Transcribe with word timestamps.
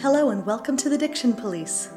Hello 0.00 0.28
and 0.28 0.44
welcome 0.44 0.76
to 0.76 0.90
the 0.90 0.98
Diction 0.98 1.32
Police. 1.32 1.88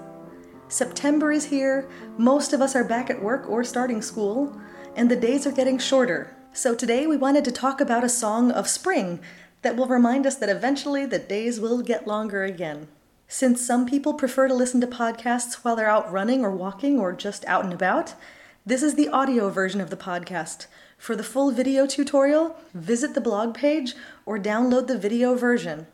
September 0.70 1.34
is 1.34 1.44
here, 1.44 1.90
most 2.18 2.54
of 2.54 2.62
us 2.62 2.74
are 2.74 2.86
back 2.86 3.10
at 3.10 3.22
work 3.22 3.50
or 3.50 3.62
starting 3.62 4.02
school, 4.02 4.58
and 4.96 5.12
the 5.12 5.18
days 5.18 5.46
are 5.46 5.52
getting 5.52 5.78
shorter. 5.78 6.34
So 6.54 6.74
today 6.74 7.08
we 7.08 7.18
wanted 7.18 7.44
to 7.44 7.52
talk 7.52 7.82
about 7.82 8.06
a 8.06 8.10
song 8.10 8.52
of 8.52 8.70
spring 8.70 9.20
that 9.64 9.76
will 9.76 9.86
remind 9.86 10.26
us 10.26 10.38
that 10.38 10.48
eventually 10.48 11.06
the 11.06 11.20
days 11.20 11.60
will 11.60 11.82
get 11.82 12.08
longer 12.08 12.46
again. 12.46 12.88
Since 13.28 13.68
some 13.68 13.86
people 13.86 14.14
prefer 14.14 14.48
to 14.48 14.54
listen 14.54 14.80
to 14.80 14.88
podcasts 14.88 15.56
while 15.56 15.76
they're 15.76 15.90
out 15.90 16.10
running 16.10 16.42
or 16.42 16.52
walking 16.52 16.98
or 17.02 17.12
just 17.12 17.44
out 17.48 17.66
and 17.66 17.74
about, 17.74 18.14
this 18.66 18.82
is 18.82 18.96
the 18.96 19.10
audio 19.10 19.50
version 19.50 19.82
of 19.82 19.90
the 19.90 19.98
podcast. 19.98 20.68
For 20.98 21.18
the 21.18 21.24
full 21.24 21.52
video 21.52 21.86
tutorial, 21.86 22.56
visit 22.74 23.14
the 23.14 23.20
blog 23.20 23.54
page 23.54 23.94
or 24.26 24.40
download 24.40 24.88
the 24.88 24.98
video 24.98 25.36
version. 25.36 25.88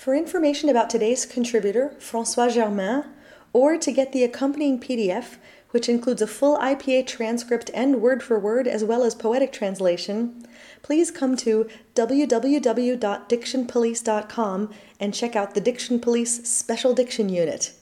For 0.00 0.14
information 0.14 0.70
about 0.70 0.88
today's 0.88 1.26
contributor, 1.26 1.94
Francois 1.98 2.48
Germain, 2.48 3.04
or 3.52 3.76
to 3.76 3.92
get 3.92 4.12
the 4.12 4.24
accompanying 4.24 4.80
PDF, 4.80 5.36
which 5.72 5.90
includes 5.90 6.22
a 6.22 6.26
full 6.26 6.56
IPA 6.56 7.06
transcript 7.06 7.70
and 7.74 8.00
word 8.00 8.22
for 8.22 8.38
word 8.38 8.66
as 8.66 8.82
well 8.82 9.02
as 9.02 9.14
poetic 9.14 9.52
translation, 9.52 10.46
please 10.80 11.10
come 11.10 11.36
to 11.36 11.68
www.dictionpolice.com 11.94 14.70
and 14.98 15.12
check 15.12 15.36
out 15.36 15.52
the 15.52 15.60
Diction 15.60 16.00
Police 16.00 16.48
Special 16.48 16.94
Diction 16.94 17.28
Unit. 17.28 17.74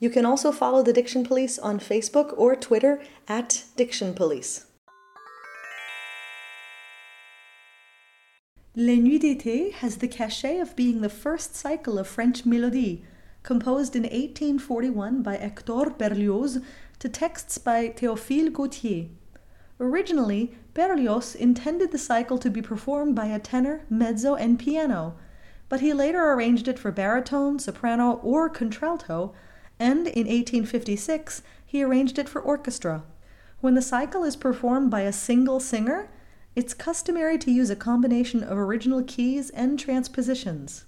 You 0.00 0.10
can 0.10 0.26
also 0.26 0.50
follow 0.50 0.82
the 0.82 0.92
Diction 0.92 1.22
Police 1.22 1.60
on 1.60 1.78
Facebook 1.78 2.34
or 2.36 2.56
Twitter 2.56 3.00
at 3.28 3.62
Diction 3.76 4.14
Police. 4.14 4.66
Les 8.74 8.96
Nuits 8.96 9.18
d'été 9.18 9.70
has 9.70 9.96
the 9.96 10.08
cachet 10.08 10.58
of 10.58 10.74
being 10.74 11.02
the 11.02 11.08
first 11.10 11.54
cycle 11.54 11.98
of 11.98 12.06
French 12.06 12.46
mélodies, 12.46 13.02
composed 13.42 13.94
in 13.94 14.04
1841 14.04 15.22
by 15.22 15.36
Hector 15.36 15.90
Berlioz 15.90 16.58
to 16.98 17.06
texts 17.06 17.58
by 17.58 17.90
Théophile 17.90 18.50
Gautier. 18.50 19.08
Originally, 19.78 20.56
Berlioz 20.72 21.34
intended 21.34 21.92
the 21.92 21.98
cycle 21.98 22.38
to 22.38 22.48
be 22.48 22.62
performed 22.62 23.14
by 23.14 23.26
a 23.26 23.38
tenor, 23.38 23.82
mezzo, 23.90 24.36
and 24.36 24.58
piano, 24.58 25.16
but 25.68 25.80
he 25.80 25.92
later 25.92 26.32
arranged 26.32 26.66
it 26.66 26.78
for 26.78 26.90
baritone, 26.90 27.58
soprano, 27.58 28.20
or 28.22 28.48
contralto, 28.48 29.34
and 29.78 30.08
in 30.08 30.26
1856 30.26 31.42
he 31.66 31.82
arranged 31.82 32.18
it 32.18 32.26
for 32.26 32.40
orchestra. 32.40 33.02
When 33.60 33.74
the 33.74 33.82
cycle 33.82 34.24
is 34.24 34.34
performed 34.34 34.90
by 34.90 35.02
a 35.02 35.12
single 35.12 35.60
singer, 35.60 36.08
it's 36.54 36.74
customary 36.74 37.38
to 37.38 37.50
use 37.50 37.70
a 37.70 37.76
combination 37.76 38.42
of 38.42 38.58
original 38.58 39.02
keys 39.02 39.50
and 39.50 39.78
transpositions. 39.78 40.84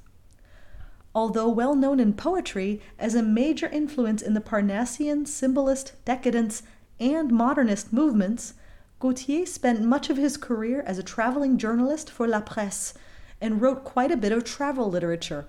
Although 1.14 1.48
well 1.48 1.74
known 1.74 2.00
in 2.00 2.12
poetry 2.12 2.82
as 2.98 3.14
a 3.14 3.22
major 3.22 3.68
influence 3.68 4.20
in 4.20 4.34
the 4.34 4.40
Parnassian, 4.40 5.26
Symbolist, 5.26 5.92
Decadence, 6.04 6.62
and 7.00 7.30
Modernist 7.30 7.92
movements, 7.92 8.54
Gautier 9.00 9.46
spent 9.46 9.82
much 9.82 10.10
of 10.10 10.16
his 10.16 10.36
career 10.36 10.82
as 10.86 10.98
a 10.98 11.02
traveling 11.02 11.56
journalist 11.56 12.10
for 12.10 12.26
La 12.26 12.40
Presse 12.40 12.94
and 13.40 13.60
wrote 13.60 13.84
quite 13.84 14.10
a 14.10 14.16
bit 14.16 14.32
of 14.32 14.44
travel 14.44 14.90
literature. 14.90 15.46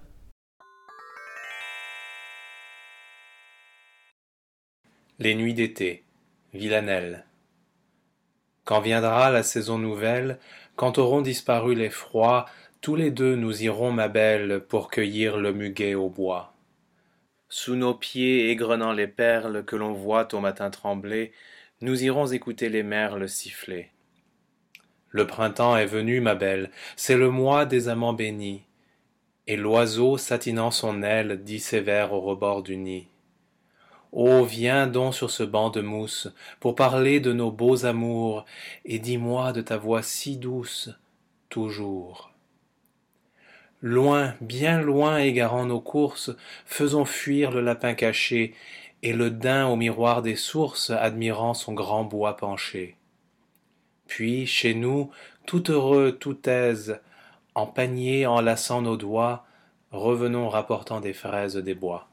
Les 5.18 5.34
nuits 5.34 5.56
d'été, 5.56 6.02
Villanelle. 6.54 7.24
Quand 8.66 8.82
viendra 8.82 9.30
la 9.30 9.44
saison 9.44 9.78
nouvelle, 9.78 10.40
quand 10.76 10.98
auront 10.98 11.22
disparu 11.22 11.76
les 11.76 11.92
froids, 11.92 12.46
tous 12.82 12.96
les 12.96 13.12
deux 13.12 13.36
nous 13.36 13.64
irons, 13.64 13.92
ma 13.92 14.08
belle, 14.08 14.60
pour 14.68 14.90
cueillir 14.90 15.38
le 15.38 15.54
muguet 15.54 15.96
au 15.96 16.10
bois. 16.10 16.54
Sous 17.48 17.76
nos 17.76 17.94
pieds 17.94 18.50
égrenant 18.50 18.92
les 18.92 19.08
perles 19.08 19.64
que 19.66 19.76
l'on 19.76 19.94
voit 19.94 20.34
au 20.34 20.40
matin 20.40 20.72
trembler, 20.72 21.32
nous 21.82 22.04
irons 22.04 22.26
écouter 22.26 22.70
les 22.70 22.84
merles 22.84 23.30
siffler. 23.30 23.92
Le 25.10 25.28
printemps 25.28 25.78
est 25.78 25.86
venu, 25.86 26.20
ma 26.20 26.36
belle, 26.36 26.72
c'est 26.96 27.18
le 27.18 27.30
mois 27.30 27.66
des 27.66 27.88
amants 27.88 28.14
bénis, 28.14 28.64
et 29.48 29.58
l'oiseau 29.58 30.18
satinant 30.18 30.72
son 30.72 31.04
aile 31.04 31.44
dit 31.44 31.60
ses 31.60 31.82
vers 31.82 32.14
au 32.14 32.20
rebord 32.20 32.64
du 32.64 32.78
nid. 32.78 33.08
Oh, 34.18 34.46
viens 34.46 34.88
donc 34.88 35.14
sur 35.14 35.30
ce 35.30 35.44
banc 35.44 35.72
de 35.72 35.82
mousse 35.82 36.30
pour 36.62 36.74
parler 36.74 37.20
de 37.20 37.34
nos 37.34 37.52
beaux 37.52 37.86
amours, 37.86 38.46
et 38.86 38.98
dis-moi 38.98 39.52
de 39.52 39.60
ta 39.60 39.76
voix 39.76 40.02
si 40.02 40.38
douce, 40.38 40.90
toujours. 41.50 42.32
Loin, 43.82 44.36
bien 44.40 44.80
loin 44.80 45.18
égarant 45.18 45.66
nos 45.66 45.82
courses, 45.82 46.32
faisons 46.66 47.04
fuir 47.04 47.52
le 47.52 47.60
lapin 47.60 47.94
caché, 47.94 48.56
et 49.04 49.12
le 49.12 49.30
daim 49.30 49.68
au 49.68 49.76
miroir 49.76 50.22
des 50.22 50.38
sources 50.38 50.92
admirant 50.92 51.54
son 51.54 51.74
grand 51.74 52.06
bois 52.06 52.38
penché. 52.38 52.96
Puis, 54.08 54.48
chez 54.48 54.76
nous, 54.76 55.12
tout 55.46 55.70
heureux, 55.70 56.14
tout 56.18 56.48
aise, 56.48 57.02
en 57.54 57.68
panier 57.68 58.26
enlaçant 58.26 58.82
nos 58.82 58.96
doigts, 58.96 59.46
revenons 59.92 60.48
rapportant 60.48 61.02
des 61.02 61.14
fraises 61.14 61.58
des 61.58 61.76
bois. 61.76 62.08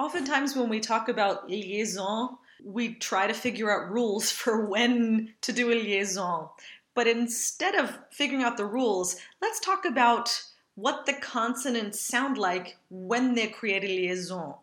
Oftentimes 0.00 0.56
when 0.56 0.70
we 0.70 0.80
talk 0.80 1.10
about 1.10 1.48
liaison, 1.48 2.38
we 2.64 2.94
try 2.94 3.26
to 3.26 3.34
figure 3.34 3.70
out 3.70 3.90
rules 3.90 4.30
for 4.40 4.64
when 4.66 5.34
to 5.42 5.52
do 5.52 5.70
a 5.70 5.74
liaison. 5.74 6.48
But 6.94 7.06
instead 7.06 7.74
of 7.74 7.96
figuring 8.10 8.42
out 8.42 8.56
the 8.56 8.66
rules, 8.66 9.16
let's 9.40 9.60
talk 9.60 9.84
about 9.84 10.42
what 10.74 11.06
the 11.06 11.12
consonants 11.12 12.00
sound 12.00 12.38
like 12.38 12.76
when 12.88 13.34
they 13.34 13.46
create 13.46 13.84
a 13.84 13.86
liaison. 13.86 14.54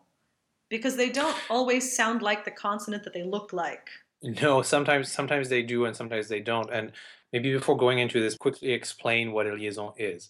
Because 0.68 0.96
they 0.96 1.08
don't 1.08 1.36
always 1.48 1.96
sound 1.96 2.20
like 2.20 2.44
the 2.44 2.50
consonant 2.50 3.04
that 3.04 3.14
they 3.14 3.22
look 3.22 3.52
like. 3.54 3.88
No, 4.22 4.60
sometimes 4.60 5.10
sometimes 5.10 5.48
they 5.48 5.62
do 5.62 5.86
and 5.86 5.96
sometimes 5.96 6.28
they 6.28 6.40
don't. 6.40 6.70
And 6.70 6.92
maybe 7.32 7.52
before 7.52 7.78
going 7.78 7.98
into 7.98 8.20
this, 8.20 8.36
quickly 8.36 8.72
explain 8.72 9.32
what 9.32 9.46
a 9.46 9.54
liaison 9.54 9.92
is. 9.96 10.28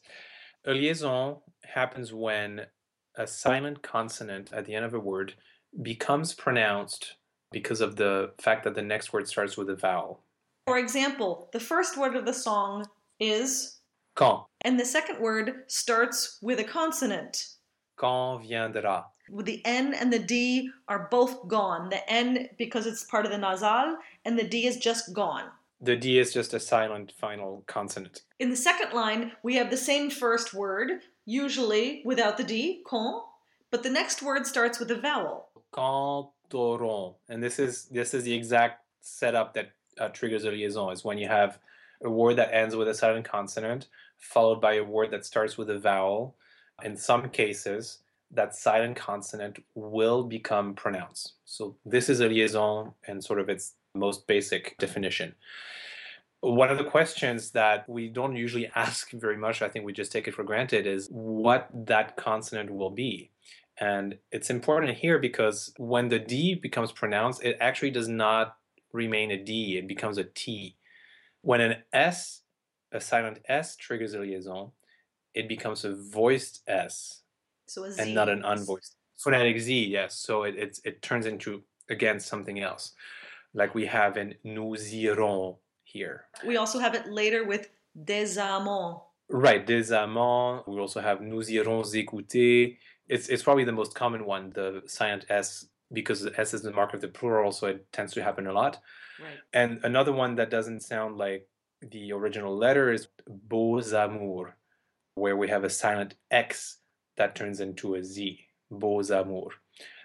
A 0.65 0.73
liaison 0.73 1.39
happens 1.65 2.13
when 2.13 2.67
a 3.19 3.27
silent 3.27 3.83
consonant 3.83 4.51
at 4.53 4.65
the 4.65 4.75
end 4.75 4.85
of 4.85 4.95
a 4.95 5.01
word 5.01 5.35
becomes 5.83 6.33
pronounced 6.33 7.17
because 7.51 7.81
of 7.81 7.97
the 7.97 8.31
fact 8.39 8.65
that 8.65 8.75
the 8.75 8.83
next 8.83 9.13
word 9.13 9.29
starts 9.29 9.57
with 9.57 9.69
a 9.69 9.77
vowel. 9.77 10.23
For 10.67 10.79
example, 10.79 11.49
the 11.53 11.61
first 11.61 11.99
word 11.99 12.15
of 12.15 12.25
the 12.25 12.33
song 12.33 12.87
is 13.19 13.81
quand, 14.15 14.45
and 14.63 14.79
the 14.79 14.85
second 14.85 15.21
word 15.21 15.65
starts 15.67 16.39
with 16.41 16.61
a 16.61 16.65
consonant. 16.65 17.49
Quand 17.99 18.43
viendra. 18.43 19.05
With 19.31 19.47
the 19.47 19.61
N 19.67 19.95
and 19.95 20.13
the 20.13 20.19
D 20.19 20.71
are 20.89 21.09
both 21.11 21.49
gone. 21.49 21.91
The 21.91 22.09
N 22.11 22.49
because 22.57 22.87
it's 22.87 23.05
part 23.05 23.27
of 23.27 23.33
the 23.33 23.39
nasal, 23.39 23.97
and 24.25 24.39
the 24.39 24.49
D 24.49 24.67
is 24.67 24.77
just 24.77 25.13
gone. 25.13 25.45
The 25.81 25.97
D 25.97 26.19
is 26.19 26.33
just 26.33 26.55
a 26.55 26.61
silent 26.61 27.13
final 27.21 27.65
consonant. 27.67 28.23
In 28.39 28.51
the 28.51 28.57
second 28.57 28.93
line, 28.93 29.33
we 29.43 29.57
have 29.57 29.71
the 29.71 29.77
same 29.77 30.11
first 30.11 30.53
word, 30.53 31.03
usually 31.29 32.01
without 32.07 32.39
the 32.39 32.45
D, 32.45 32.83
con, 32.87 33.21
but 33.71 33.83
the 33.83 33.91
next 33.91 34.23
word 34.23 34.47
starts 34.47 34.81
with 34.81 34.91
a 34.91 34.97
vowel. 34.97 35.49
Cantoron. 35.75 37.15
And 37.29 37.43
this 37.43 37.59
is 37.59 37.85
this 37.87 38.15
is 38.15 38.25
the 38.25 38.35
exact 38.35 38.83
setup 39.01 39.53
that 39.55 39.73
uh, 40.01 40.09
triggers 40.09 40.45
a 40.45 40.51
liaison 40.51 40.93
is 40.93 41.05
when 41.05 41.19
you 41.19 41.29
have 41.29 41.59
a 42.03 42.11
word 42.11 42.37
that 42.37 42.55
ends 42.55 42.75
with 42.75 42.89
a 42.89 42.95
silent 42.95 43.29
consonant 43.29 43.89
followed 44.17 44.61
by 44.61 44.75
a 44.75 44.85
word 44.85 45.11
that 45.11 45.25
starts 45.25 45.59
with 45.59 45.69
a 45.71 45.79
vowel. 45.79 46.35
In 46.83 46.97
some 46.97 47.29
cases, 47.29 47.99
that 48.31 48.55
silent 48.55 48.97
consonant 48.97 49.63
will 49.75 50.25
become 50.25 50.75
pronounced. 50.75 51.35
So 51.45 51.77
this 51.85 52.09
is 52.09 52.21
a 52.21 52.29
liaison 52.29 52.93
and 53.07 53.23
sort 53.23 53.41
of 53.41 53.49
its 53.49 53.75
most 53.95 54.27
basic 54.27 54.77
definition 54.79 55.35
one 56.41 56.71
of 56.71 56.79
the 56.79 56.85
questions 56.85 57.51
that 57.51 57.89
we 57.89 58.09
don't 58.09 58.37
usually 58.37 58.71
ask 58.75 59.11
very 59.13 59.37
much, 59.37 59.63
I 59.63 59.69
think 59.69 59.85
we 59.85 59.93
just 59.93 60.13
take 60.13 60.29
it 60.29 60.35
for 60.35 60.45
granted, 60.45 60.87
is 60.87 61.09
what 61.11 61.69
that 61.73 62.17
consonant 62.17 62.71
will 62.71 62.91
be. 62.91 63.31
And 63.81 64.19
it's 64.33 64.51
important 64.51 64.99
here 64.99 65.19
because 65.19 65.73
when 65.77 66.09
the 66.09 66.19
D 66.19 66.55
becomes 66.55 66.91
pronounced, 66.91 67.45
it 67.45 67.57
actually 67.61 67.93
does 67.93 68.09
not 68.09 68.57
remain 68.93 69.31
a 69.31 69.37
D, 69.37 69.79
it 69.79 69.87
becomes 69.87 70.19
a 70.19 70.25
T. 70.25 70.77
When 71.43 71.61
an 71.61 71.77
S, 71.93 72.43
a 72.91 73.01
silent 73.01 73.39
S, 73.49 73.77
triggers 73.77 74.15
a 74.15 74.21
liaison, 74.21 74.73
it 75.35 75.49
becomes 75.49 75.85
a 75.85 75.95
voiced 75.95 76.63
S 76.67 77.23
so 77.67 77.85
a 77.85 77.93
Z 77.93 78.03
and 78.03 78.15
not 78.15 78.29
an 78.29 78.43
unvoiced. 78.43 78.97
Phonetic 79.17 79.59
Z, 79.61 79.87
yes. 79.87 80.17
So 80.17 80.45
it, 80.45 80.57
it, 80.57 80.79
it 80.85 81.03
turns 81.03 81.27
into, 81.27 81.63
again, 81.89 82.19
something 82.19 82.61
else. 82.61 82.93
Like 83.55 83.75
we 83.75 83.87
have 83.87 84.17
in 84.17 84.35
nous 84.43 84.93
irons 84.93 85.57
here. 85.93 86.25
We 86.47 86.57
also 86.57 86.79
have 86.79 86.95
it 86.95 87.07
later 87.11 87.45
with 87.45 87.69
des 88.05 88.39
amants. 88.39 89.03
Right, 89.29 89.65
des 89.65 89.93
amants. 89.93 90.65
We 90.67 90.79
also 90.79 91.01
have 91.01 91.21
nous 91.21 91.51
irons 91.51 91.93
écouter. 91.95 92.77
It's, 93.09 93.29
it's 93.29 93.43
probably 93.43 93.65
the 93.65 93.73
most 93.73 93.95
common 93.95 94.25
one, 94.25 94.51
the 94.55 94.83
silent 94.87 95.25
S, 95.29 95.67
because 95.93 96.21
the 96.23 96.39
S 96.39 96.53
is 96.55 96.63
the 96.63 96.73
mark 96.73 96.95
of 96.95 97.01
the 97.01 97.09
plural, 97.09 97.53
so 97.53 97.67
it 97.67 97.91
tends 97.93 98.13
to 98.15 98.23
happen 98.23 98.47
a 98.47 98.53
lot. 98.53 98.81
Right. 99.21 99.39
And 99.53 99.81
another 99.83 100.13
one 100.13 100.37
that 100.37 100.51
doesn't 100.51 100.81
sound 100.81 101.17
like 101.17 101.49
the 101.81 102.13
original 102.13 102.57
letter 102.57 102.93
is 102.93 103.09
beaux 103.27 103.81
amours. 103.81 104.53
where 105.15 105.37
we 105.37 105.49
have 105.49 105.65
a 105.65 105.71
silent 105.71 106.15
X 106.31 106.79
that 107.17 107.35
turns 107.35 107.61
into 107.61 107.95
a 107.95 108.05
Z, 108.05 108.47
beaux 108.71 109.01
amours. 109.01 109.55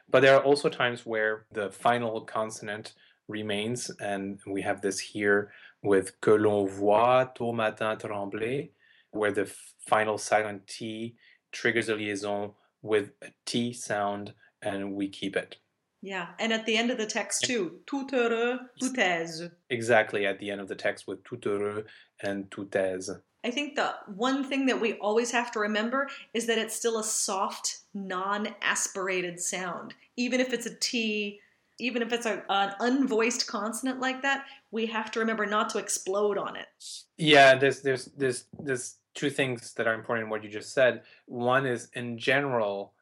But 0.09 0.21
there 0.21 0.35
are 0.35 0.43
also 0.43 0.69
times 0.69 1.05
where 1.05 1.45
the 1.51 1.71
final 1.71 2.21
consonant 2.21 2.93
remains, 3.27 3.89
and 3.99 4.39
we 4.45 4.61
have 4.61 4.81
this 4.81 4.99
here 4.99 5.51
with 5.83 6.19
que 6.21 6.31
l'on 6.31 6.65
voit 6.65 7.33
au 7.39 7.51
matin 7.51 7.95
trembler, 7.97 8.71
where 9.11 9.31
the 9.31 9.45
final 9.79 10.17
silent 10.17 10.65
T 10.67 11.15
triggers 11.51 11.89
a 11.89 11.95
liaison 11.95 12.53
with 12.81 13.11
a 13.21 13.27
T 13.45 13.73
sound, 13.73 14.33
and 14.61 14.93
we 14.93 15.09
keep 15.09 15.35
it. 15.35 15.57
Yeah, 16.01 16.27
and 16.39 16.51
at 16.51 16.65
the 16.65 16.75
end 16.75 16.91
of 16.91 16.97
the 16.97 17.05
text 17.05 17.45
too, 17.45 17.79
tout 17.85 18.11
heureux, 18.11 18.59
tout 18.79 18.97
aise. 18.97 19.49
Exactly, 19.69 20.25
at 20.25 20.39
the 20.39 20.51
end 20.51 20.59
of 20.59 20.67
the 20.67 20.75
text 20.75 21.07
with 21.07 21.23
tout 21.23 21.45
heureux 21.45 21.85
and 22.21 22.49
tout 22.51 22.75
aise. 22.75 23.09
I 23.45 23.51
think 23.51 23.75
the 23.75 23.93
one 24.07 24.43
thing 24.43 24.65
that 24.67 24.79
we 24.79 24.93
always 24.93 25.31
have 25.31 25.51
to 25.51 25.59
remember 25.59 26.09
is 26.33 26.45
that 26.47 26.57
it's 26.57 26.75
still 26.75 26.99
a 26.99 27.03
soft, 27.03 27.79
non 27.93 28.49
aspirated 28.61 29.39
sound. 29.39 29.93
Even 30.15 30.39
if 30.39 30.53
it's 30.53 30.65
a 30.65 30.75
T, 30.75 31.39
even 31.83 32.01
if 32.01 32.13
it's 32.13 32.25
a, 32.25 32.41
an 32.49 32.73
unvoiced 32.79 33.45
consonant 33.45 33.99
like 33.99 34.21
that, 34.21 34.45
we 34.71 34.85
have 34.85 35.11
to 35.11 35.19
remember 35.19 35.45
not 35.45 35.69
to 35.71 35.79
explode 35.79 36.37
on 36.37 36.55
it. 36.55 36.67
Yeah, 37.17 37.55
there's 37.55 37.81
there's 37.81 38.05
there's 38.17 38.45
there's 38.57 38.95
two 39.13 39.29
things 39.29 39.73
that 39.73 39.85
are 39.85 39.93
important 39.93 40.25
in 40.25 40.29
what 40.29 40.43
you 40.43 40.49
just 40.49 40.73
said. 40.73 41.01
One 41.25 41.65
is 41.65 41.89
in 41.93 42.17
general, 42.17 42.93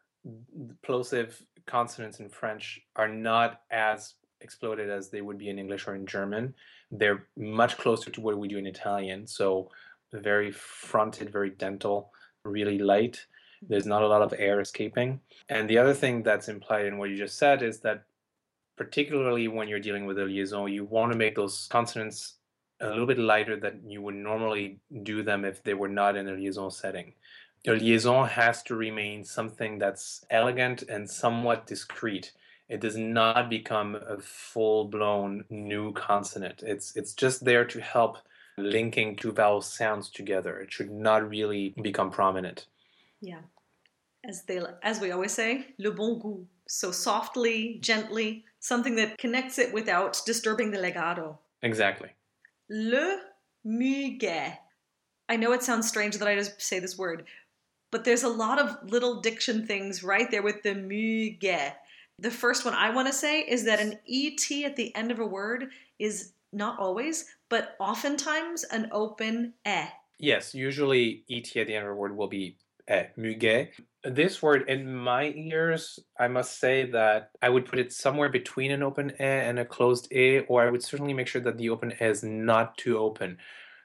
plosive 0.82 1.42
consonants 1.68 2.20
in 2.20 2.30
French 2.30 2.82
are 2.96 3.08
not 3.08 3.62
as 3.70 4.16
exploded 4.42 4.90
as 4.90 5.10
they 5.10 5.22
would 5.22 5.38
be 5.38 5.50
in 5.50 5.60
English 5.60 5.88
or 5.88 5.94
in 5.94 6.08
German. 6.08 6.56
They're 6.90 7.28
much 7.38 7.78
closer 7.78 8.10
to 8.10 8.22
what 8.22 8.38
we 8.40 8.48
do 8.48 8.58
in 8.58 8.66
Italian. 8.66 9.28
So 9.28 9.70
very 10.12 10.52
fronted, 10.52 11.30
very 11.30 11.52
dental, 11.52 12.12
really 12.44 12.80
light. 12.80 13.24
There's 13.62 13.86
not 13.86 14.02
a 14.02 14.08
lot 14.08 14.24
of 14.24 14.34
air 14.38 14.60
escaping. 14.60 15.22
And 15.50 15.70
the 15.70 15.78
other 15.78 15.94
thing 15.94 16.24
that's 16.24 16.50
implied 16.50 16.88
in 16.88 16.98
what 16.98 17.12
you 17.12 17.16
just 17.16 17.38
said 17.38 17.62
is 17.62 17.80
that 17.82 18.06
particularly 18.82 19.48
when 19.48 19.68
you're 19.68 19.88
dealing 19.88 20.08
with 20.08 20.18
a 20.18 20.26
liaison, 20.26 20.74
you 20.74 20.84
want 20.84 21.12
to 21.12 21.18
make 21.18 21.36
those 21.36 21.68
consonants 21.70 22.38
a 22.80 22.88
little 22.88 23.06
bit 23.06 23.20
lighter 23.20 23.56
than 23.56 23.80
you 23.88 24.02
would 24.02 24.16
normally 24.16 24.80
do 25.04 25.22
them 25.22 25.46
if 25.46 25.62
they 25.62 25.76
were 25.76 25.88
not 25.88 26.18
in 26.18 26.28
a 26.28 26.32
liaison 26.32 26.72
setting. 26.72 27.14
A 27.68 27.74
liaison 27.74 28.28
has 28.28 28.64
to 28.64 28.76
remain 28.76 29.24
something 29.24 29.78
that's 29.78 30.26
elegant 30.32 30.82
and 30.82 31.08
somewhat 31.08 31.68
discreet. 31.68 32.32
It 32.70 32.80
does 32.80 32.98
not 32.98 33.52
become 33.52 33.94
a 33.94 34.18
full-blown 34.20 35.46
new 35.52 35.94
consonant. 35.94 36.64
It's 36.66 36.96
it's 36.96 37.14
just 37.14 37.46
there 37.46 37.66
to 37.66 37.80
help 37.80 38.18
linking 38.58 39.16
two 39.16 39.32
vowel 39.32 39.62
sounds 39.62 40.10
together. 40.10 40.60
It 40.60 40.72
should 40.74 40.90
not 40.90 41.30
really 41.30 41.76
become 41.80 42.10
prominent. 42.10 42.66
Yeah. 43.22 43.42
As 44.24 44.44
they 44.44 44.62
as 44.84 45.00
we 45.00 45.12
always 45.12 45.32
say, 45.32 45.68
le 45.78 45.92
bon 45.92 46.20
goût. 46.20 46.46
So 46.68 46.92
softly, 46.92 47.80
gently, 47.82 48.46
something 48.60 48.96
that 48.96 49.18
connects 49.18 49.60
it 49.60 49.74
without 49.74 50.22
disturbing 50.26 50.72
the 50.72 50.80
legato. 50.80 51.40
Exactly. 51.64 52.10
Le 52.70 53.20
muguet. 53.66 54.58
I 55.28 55.36
know 55.36 55.54
it 55.54 55.64
sounds 55.64 55.88
strange 55.88 56.18
that 56.18 56.28
I 56.28 56.36
just 56.36 56.62
say 56.62 56.80
this 56.80 56.98
word, 56.98 57.26
but 57.92 58.06
there's 58.06 58.24
a 58.24 58.30
lot 58.30 58.60
of 58.60 58.92
little 58.92 59.22
diction 59.22 59.66
things 59.66 60.04
right 60.04 60.30
there 60.30 60.44
with 60.44 60.64
the 60.64 60.76
muguet. 60.76 61.74
The 62.20 62.32
first 62.32 62.66
one 62.66 62.74
I 62.74 62.92
want 62.92 63.08
to 63.08 63.14
say 63.14 63.42
is 63.42 63.66
that 63.66 63.80
an 63.80 63.98
ET 64.08 64.52
at 64.64 64.76
the 64.76 64.96
end 64.96 65.12
of 65.12 65.20
a 65.20 65.26
word 65.26 65.70
is 66.00 66.34
not 66.54 66.80
always, 66.80 67.26
but 67.50 67.76
oftentimes 67.80 68.64
an 68.66 68.90
open 68.92 69.54
e. 69.68 69.84
Yes, 70.20 70.54
usually 70.54 71.24
ET 71.30 71.56
at 71.58 71.68
the 71.68 71.76
end 71.76 71.86
of 71.86 71.92
a 71.92 71.96
word 71.96 72.16
will 72.16 72.28
be 72.28 72.58
e, 72.90 73.02
muguet. 73.18 73.70
This 74.04 74.42
word, 74.42 74.68
in 74.68 74.96
my 74.96 75.32
ears, 75.36 76.00
I 76.20 76.28
must 76.28 76.60
say 76.60 76.90
that 76.92 77.32
I 77.42 77.50
would 77.50 77.66
put 77.66 77.78
it 77.78 77.94
somewhere 77.94 78.30
between 78.30 78.72
an 78.72 78.82
open 78.82 79.12
a 79.20 79.24
and 79.24 79.60
a 79.60 79.66
closed 79.66 80.08
a 80.12 80.40
or 80.46 80.64
I 80.64 80.72
would 80.72 80.84
certainly 80.84 81.14
make 81.14 81.28
sure 81.28 81.42
that 81.42 81.58
the 81.58 81.70
open 81.70 81.94
a 82.00 82.06
is 82.06 82.24
not 82.24 82.78
too 82.78 82.98
open. 82.98 83.38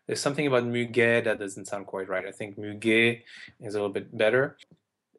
There's 0.06 0.20
something 0.20 0.46
about 0.46 0.64
muguet 0.64 1.24
that 1.24 1.38
doesn't 1.38 1.66
sound 1.66 1.86
quite 1.86 2.08
right. 2.08 2.24
I 2.26 2.30
think 2.30 2.56
muguet 2.56 3.22
is 3.60 3.74
a 3.74 3.78
little 3.78 3.92
bit 3.92 4.16
better. 4.16 4.56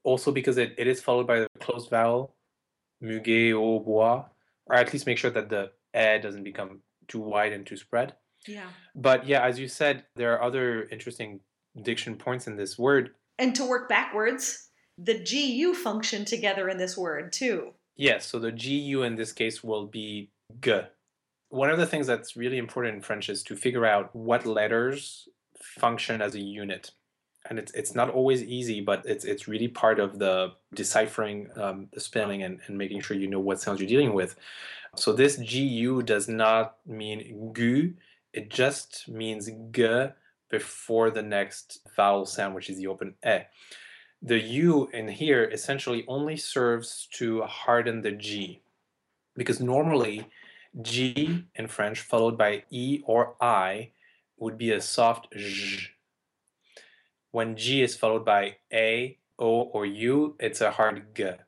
Also 0.04 0.32
because 0.32 0.58
it, 0.58 0.74
it 0.78 0.88
is 0.88 1.02
followed 1.02 1.28
by 1.28 1.42
the 1.42 1.50
closed 1.60 1.90
vowel, 1.90 2.34
muguet 3.04 3.54
au 3.54 3.80
bois, 3.80 4.26
or 4.66 4.76
at 4.76 4.92
least 4.94 5.06
make 5.06 5.18
sure 5.18 5.32
that 5.32 5.50
the 5.50 5.72
a 5.94 6.20
doesn't 6.20 6.44
become 6.44 6.80
too 7.08 7.20
wide 7.20 7.54
and 7.54 7.68
too 7.68 7.78
spread. 7.78 8.14
Yeah. 8.48 8.68
But 8.96 9.28
yeah, 9.28 9.46
as 9.46 9.60
you 9.60 9.68
said, 9.68 10.06
there 10.16 10.34
are 10.34 10.42
other 10.42 10.84
interesting 10.90 11.42
diction 11.82 12.16
points 12.16 12.48
in 12.48 12.56
this 12.56 12.78
word. 12.78 13.12
And 13.40 13.56
to 13.56 13.66
work 13.66 13.90
backwards, 13.90 14.67
the 14.98 15.20
GU 15.20 15.74
function 15.74 16.26
together 16.26 16.70
in 16.70 16.78
this 16.78 16.98
word 16.98 17.32
too. 17.32 17.74
Yes, 17.96 18.26
so 18.26 18.40
the 18.40 18.52
GU 18.52 19.04
in 19.04 19.16
this 19.16 19.34
case 19.34 19.64
will 19.64 19.86
be 19.86 20.30
G 20.62 20.82
one 21.50 21.70
of 21.70 21.78
the 21.78 21.86
things 21.86 22.08
that's 22.08 22.36
really 22.36 22.58
important 22.58 22.96
in 22.96 23.02
French 23.02 23.30
is 23.30 23.44
to 23.44 23.56
figure 23.56 23.86
out 23.86 24.16
what 24.16 24.46
letters 24.46 25.30
function 25.62 26.22
as 26.22 26.36
a 26.36 26.42
unit. 26.42 26.92
And 27.50 27.58
it's, 27.58 27.72
it's 27.74 27.96
not 27.96 28.10
always 28.10 28.44
easy, 28.44 28.82
but 28.82 29.04
it's, 29.06 29.24
it's 29.24 29.48
really 29.48 29.70
part 29.70 30.00
of 30.00 30.20
the 30.20 30.54
deciphering 30.74 31.50
um, 31.56 31.88
the 31.94 32.02
spelling 32.02 32.44
and, 32.44 32.60
and 32.68 32.78
making 32.78 33.00
sure 33.02 33.16
you 33.16 33.28
know 33.28 33.40
what 33.40 33.62
sounds 33.62 33.80
you're 33.80 33.88
dealing 33.88 34.14
with. 34.14 34.36
So 34.96 35.14
this 35.14 35.38
GU 35.38 36.04
does 36.04 36.28
not 36.28 36.76
mean 36.86 37.52
gu, 37.54 37.94
it 38.34 38.50
just 38.50 39.08
means 39.08 39.50
g 39.72 40.08
before 40.50 41.10
the 41.10 41.22
next 41.22 41.80
vowel 41.96 42.26
sound, 42.26 42.56
which 42.56 42.70
is 42.70 42.78
the 42.78 42.88
open 42.88 43.16
e. 43.26 43.40
The 44.22 44.40
U 44.40 44.90
in 44.94 45.08
here 45.08 45.44
essentially 45.44 46.04
only 46.08 46.38
serves 46.38 47.08
to 47.14 47.44
harden 47.44 48.02
the 48.02 48.12
G. 48.12 48.62
Because 49.36 49.60
normally 49.60 50.28
G 50.82 51.46
in 51.56 51.68
French 51.68 52.02
followed 52.02 52.38
by 52.38 52.64
E 52.70 53.02
or 53.06 53.36
I 53.40 53.92
would 54.38 54.58
be 54.58 54.72
a 54.72 54.82
soft 54.82 55.28
J. 55.32 55.92
When 57.32 57.56
G 57.56 57.84
is 57.84 57.96
followed 57.96 58.26
by 58.26 58.58
A, 58.74 59.18
O, 59.38 59.62
or 59.62 59.86
U, 59.86 60.36
it's 60.40 60.62
a 60.62 60.72
hard 60.72 61.14
G. 61.14 61.44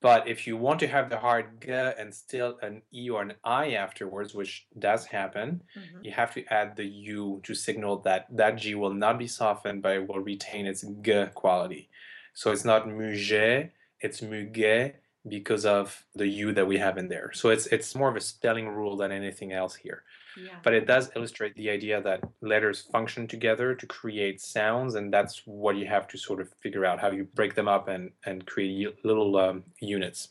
But 0.00 0.28
if 0.28 0.46
you 0.46 0.56
want 0.56 0.80
to 0.80 0.86
have 0.86 1.10
the 1.10 1.18
hard 1.18 1.60
G 1.60 1.70
and 1.72 2.14
still 2.14 2.58
an 2.62 2.82
E 2.92 3.10
or 3.10 3.20
an 3.20 3.34
I 3.44 3.72
afterwards, 3.72 4.34
which 4.34 4.66
does 4.78 5.04
happen, 5.06 5.62
mm-hmm. 5.76 6.04
you 6.04 6.12
have 6.12 6.32
to 6.34 6.44
add 6.52 6.76
the 6.76 6.86
U 6.86 7.40
to 7.44 7.54
signal 7.54 7.98
that 8.00 8.26
that 8.30 8.56
G 8.56 8.74
will 8.74 8.94
not 8.94 9.18
be 9.18 9.26
softened, 9.26 9.82
but 9.82 9.96
it 9.96 10.08
will 10.08 10.20
retain 10.20 10.66
its 10.66 10.84
G 11.02 11.26
quality. 11.34 11.90
So 12.32 12.50
it's 12.50 12.64
not 12.64 12.88
muget, 12.88 13.72
it's 14.00 14.22
muget, 14.22 14.94
because 15.28 15.66
of 15.66 16.04
the 16.14 16.26
u 16.26 16.52
that 16.52 16.66
we 16.66 16.78
have 16.78 16.96
in 16.98 17.08
there. 17.08 17.30
So 17.32 17.50
it's 17.50 17.66
it's 17.66 17.94
more 17.94 18.08
of 18.08 18.16
a 18.16 18.20
spelling 18.20 18.68
rule 18.68 18.96
than 18.96 19.12
anything 19.12 19.52
else 19.52 19.74
here. 19.74 20.02
Yeah. 20.36 20.54
But 20.62 20.74
it 20.74 20.86
does 20.86 21.10
illustrate 21.16 21.56
the 21.56 21.70
idea 21.70 22.00
that 22.02 22.22
letters 22.40 22.80
function 22.80 23.26
together 23.26 23.74
to 23.74 23.86
create 23.86 24.40
sounds, 24.40 24.94
and 24.94 25.12
that's 25.12 25.42
what 25.44 25.76
you 25.76 25.86
have 25.86 26.06
to 26.08 26.18
sort 26.18 26.40
of 26.40 26.48
figure 26.62 26.86
out 26.86 27.00
how 27.00 27.10
you 27.10 27.24
break 27.34 27.54
them 27.54 27.68
up 27.68 27.88
and 27.88 28.10
and 28.24 28.46
create 28.46 29.04
little 29.04 29.36
um, 29.36 29.64
units. 29.80 30.28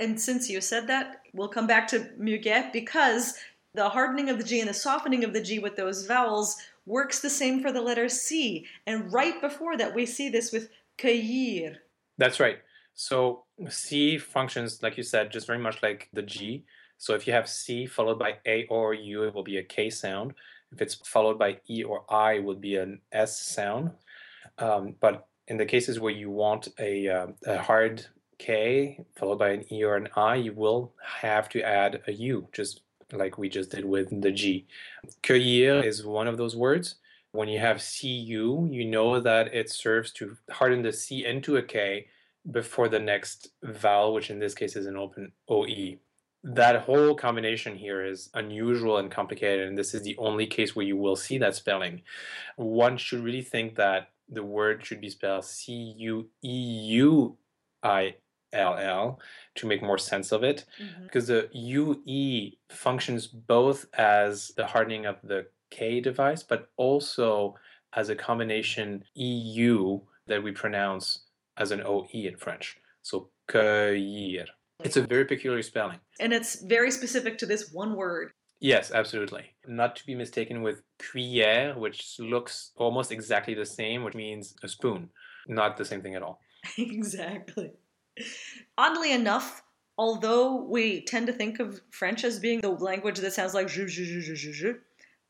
And 0.00 0.20
since 0.20 0.50
you 0.50 0.60
said 0.60 0.86
that, 0.88 1.22
we'll 1.32 1.48
come 1.48 1.66
back 1.66 1.86
to 1.88 2.10
muguet 2.18 2.72
because 2.72 3.34
the 3.74 3.88
hardening 3.88 4.28
of 4.28 4.38
the 4.38 4.44
G 4.44 4.60
and 4.60 4.68
the 4.68 4.74
softening 4.74 5.24
of 5.24 5.32
the 5.32 5.42
G 5.42 5.58
with 5.58 5.76
those 5.76 6.06
vowels 6.06 6.56
works 6.86 7.20
the 7.20 7.30
same 7.30 7.60
for 7.60 7.72
the 7.72 7.80
letter 7.80 8.08
C. 8.08 8.66
And 8.86 9.12
right 9.12 9.40
before 9.40 9.76
that, 9.76 9.94
we 9.94 10.06
see 10.06 10.28
this 10.28 10.52
with 10.52 10.70
cueillir. 10.98 11.76
That's 12.18 12.40
right. 12.40 12.58
So 12.94 13.44
C 13.68 14.18
functions, 14.18 14.82
like 14.82 14.96
you 14.96 15.02
said, 15.02 15.32
just 15.32 15.46
very 15.46 15.58
much 15.58 15.82
like 15.82 16.08
the 16.12 16.22
G. 16.22 16.64
So 16.98 17.14
if 17.14 17.26
you 17.26 17.32
have 17.32 17.48
C 17.48 17.86
followed 17.86 18.18
by 18.18 18.36
A 18.46 18.66
or 18.66 18.94
U, 18.94 19.24
it 19.24 19.34
will 19.34 19.42
be 19.42 19.58
a 19.58 19.62
K 19.62 19.90
sound. 19.90 20.34
If 20.72 20.80
it's 20.80 20.94
followed 20.94 21.38
by 21.38 21.58
E 21.68 21.82
or 21.82 22.04
I, 22.08 22.34
it 22.34 22.44
would 22.44 22.60
be 22.60 22.76
an 22.76 23.00
S 23.12 23.38
sound. 23.38 23.90
Um, 24.58 24.94
but 25.00 25.26
in 25.48 25.56
the 25.56 25.66
cases 25.66 26.00
where 26.00 26.12
you 26.12 26.30
want 26.30 26.68
a, 26.78 27.08
uh, 27.08 27.26
a 27.46 27.58
hard 27.58 28.06
K 28.38 29.04
followed 29.16 29.38
by 29.38 29.50
an 29.50 29.72
E 29.72 29.84
or 29.84 29.96
an 29.96 30.08
I, 30.16 30.36
you 30.36 30.52
will 30.52 30.92
have 31.04 31.48
to 31.50 31.62
add 31.62 32.02
a 32.06 32.12
U, 32.12 32.48
just 32.52 32.82
like 33.12 33.38
we 33.38 33.48
just 33.48 33.70
did 33.70 33.84
with 33.84 34.20
the 34.22 34.32
G. 34.32 34.66
Cueillir 35.22 35.84
is 35.84 36.04
one 36.04 36.26
of 36.26 36.36
those 36.36 36.56
words. 36.56 36.96
When 37.32 37.48
you 37.48 37.58
have 37.58 37.82
CU, 37.82 38.68
you 38.70 38.84
know 38.84 39.20
that 39.20 39.52
it 39.52 39.70
serves 39.70 40.12
to 40.12 40.36
harden 40.50 40.82
the 40.82 40.92
C 40.92 41.24
into 41.24 41.56
a 41.56 41.62
K 41.62 42.06
before 42.50 42.88
the 42.88 42.98
next 42.98 43.48
vowel, 43.62 44.12
which 44.12 44.30
in 44.30 44.38
this 44.38 44.54
case 44.54 44.76
is 44.76 44.86
an 44.86 44.96
open 44.96 45.32
OE. 45.48 45.96
That 46.42 46.82
whole 46.82 47.14
combination 47.14 47.76
here 47.76 48.04
is 48.04 48.28
unusual 48.34 48.98
and 48.98 49.10
complicated, 49.10 49.66
and 49.66 49.78
this 49.78 49.94
is 49.94 50.02
the 50.02 50.16
only 50.18 50.46
case 50.46 50.76
where 50.76 50.84
you 50.84 50.96
will 50.96 51.16
see 51.16 51.38
that 51.38 51.54
spelling. 51.54 52.02
One 52.56 52.98
should 52.98 53.24
really 53.24 53.42
think 53.42 53.76
that 53.76 54.10
the 54.28 54.42
word 54.42 54.84
should 54.84 55.00
be 55.00 55.08
spelled 55.08 55.44
C 55.44 55.94
U 55.96 56.28
E 56.42 56.50
U 56.50 57.38
I 57.82 58.16
L 58.52 58.76
L 58.76 59.20
to 59.54 59.66
make 59.66 59.82
more 59.82 59.98
sense 59.98 60.32
of 60.32 60.44
it, 60.44 60.64
mm-hmm. 60.80 61.04
because 61.04 61.28
the 61.28 61.48
UE 61.52 62.52
functions 62.68 63.26
both 63.26 63.86
as 63.94 64.52
the 64.56 64.66
hardening 64.66 65.06
of 65.06 65.16
the 65.22 65.46
K 65.70 66.00
device, 66.00 66.42
but 66.42 66.68
also 66.76 67.54
as 67.94 68.10
a 68.10 68.14
combination 68.14 69.04
EU 69.14 70.00
that 70.26 70.42
we 70.42 70.52
pronounce 70.52 71.20
as 71.56 71.70
an 71.70 71.82
OE 71.82 72.08
in 72.12 72.36
French. 72.36 72.76
So 73.02 73.30
cueillir. 73.48 74.46
It's 74.82 74.96
a 74.96 75.02
very 75.02 75.24
peculiar 75.24 75.62
spelling. 75.62 76.00
And 76.20 76.32
it's 76.32 76.62
very 76.62 76.90
specific 76.90 77.38
to 77.38 77.46
this 77.46 77.70
one 77.72 77.94
word. 77.94 78.32
Yes, 78.60 78.90
absolutely. 78.92 79.44
Not 79.66 79.96
to 79.96 80.06
be 80.06 80.14
mistaken 80.14 80.62
with 80.62 80.82
cuillère, 80.98 81.76
which 81.76 82.16
looks 82.18 82.72
almost 82.76 83.12
exactly 83.12 83.54
the 83.54 83.66
same, 83.66 84.04
which 84.04 84.14
means 84.14 84.54
a 84.62 84.68
spoon. 84.68 85.10
Not 85.46 85.76
the 85.76 85.84
same 85.84 86.02
thing 86.02 86.14
at 86.14 86.22
all. 86.22 86.40
exactly. 86.78 87.72
Oddly 88.78 89.12
enough, 89.12 89.62
although 89.98 90.62
we 90.62 91.02
tend 91.02 91.26
to 91.26 91.32
think 91.32 91.60
of 91.60 91.80
French 91.90 92.24
as 92.24 92.38
being 92.38 92.60
the 92.60 92.70
language 92.70 93.18
that 93.18 93.32
sounds 93.32 93.54
like 93.54 93.68
je, 93.68 93.84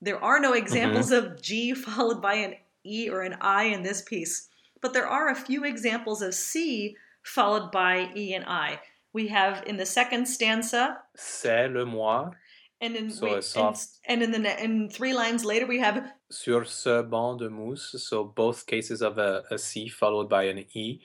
there 0.00 0.22
are 0.22 0.38
no 0.38 0.52
examples 0.52 1.10
mm-hmm. 1.10 1.32
of 1.32 1.42
G 1.42 1.74
followed 1.74 2.20
by 2.20 2.34
an 2.34 2.54
E 2.84 3.08
or 3.08 3.22
an 3.22 3.36
I 3.40 3.64
in 3.64 3.82
this 3.82 4.02
piece. 4.02 4.48
But 4.84 4.92
there 4.92 5.08
are 5.08 5.30
a 5.30 5.34
few 5.34 5.64
examples 5.64 6.20
of 6.20 6.34
C 6.34 6.94
followed 7.22 7.72
by 7.72 8.10
E 8.14 8.34
and 8.34 8.44
I. 8.44 8.80
We 9.14 9.28
have 9.28 9.62
in 9.66 9.78
the 9.78 9.86
second 9.86 10.26
stanza. 10.26 10.98
C'est 11.16 11.72
le 11.72 11.86
moi. 11.86 12.32
And 12.82 12.94
in, 12.94 13.10
so 13.10 13.24
we, 13.24 13.40
and, 13.56 14.22
and, 14.22 14.22
in 14.22 14.42
the 14.42 14.62
in 14.62 14.90
three 14.90 15.14
lines 15.14 15.42
later 15.42 15.66
we 15.66 15.78
have 15.78 16.12
sur 16.30 16.66
ce 16.66 17.02
banc 17.02 17.38
de 17.38 17.48
mousse. 17.48 17.94
So 17.96 18.24
both 18.24 18.66
cases 18.66 19.00
of 19.00 19.16
a, 19.16 19.44
a 19.50 19.56
C 19.56 19.88
followed 19.88 20.28
by 20.28 20.42
an 20.42 20.66
E, 20.74 21.00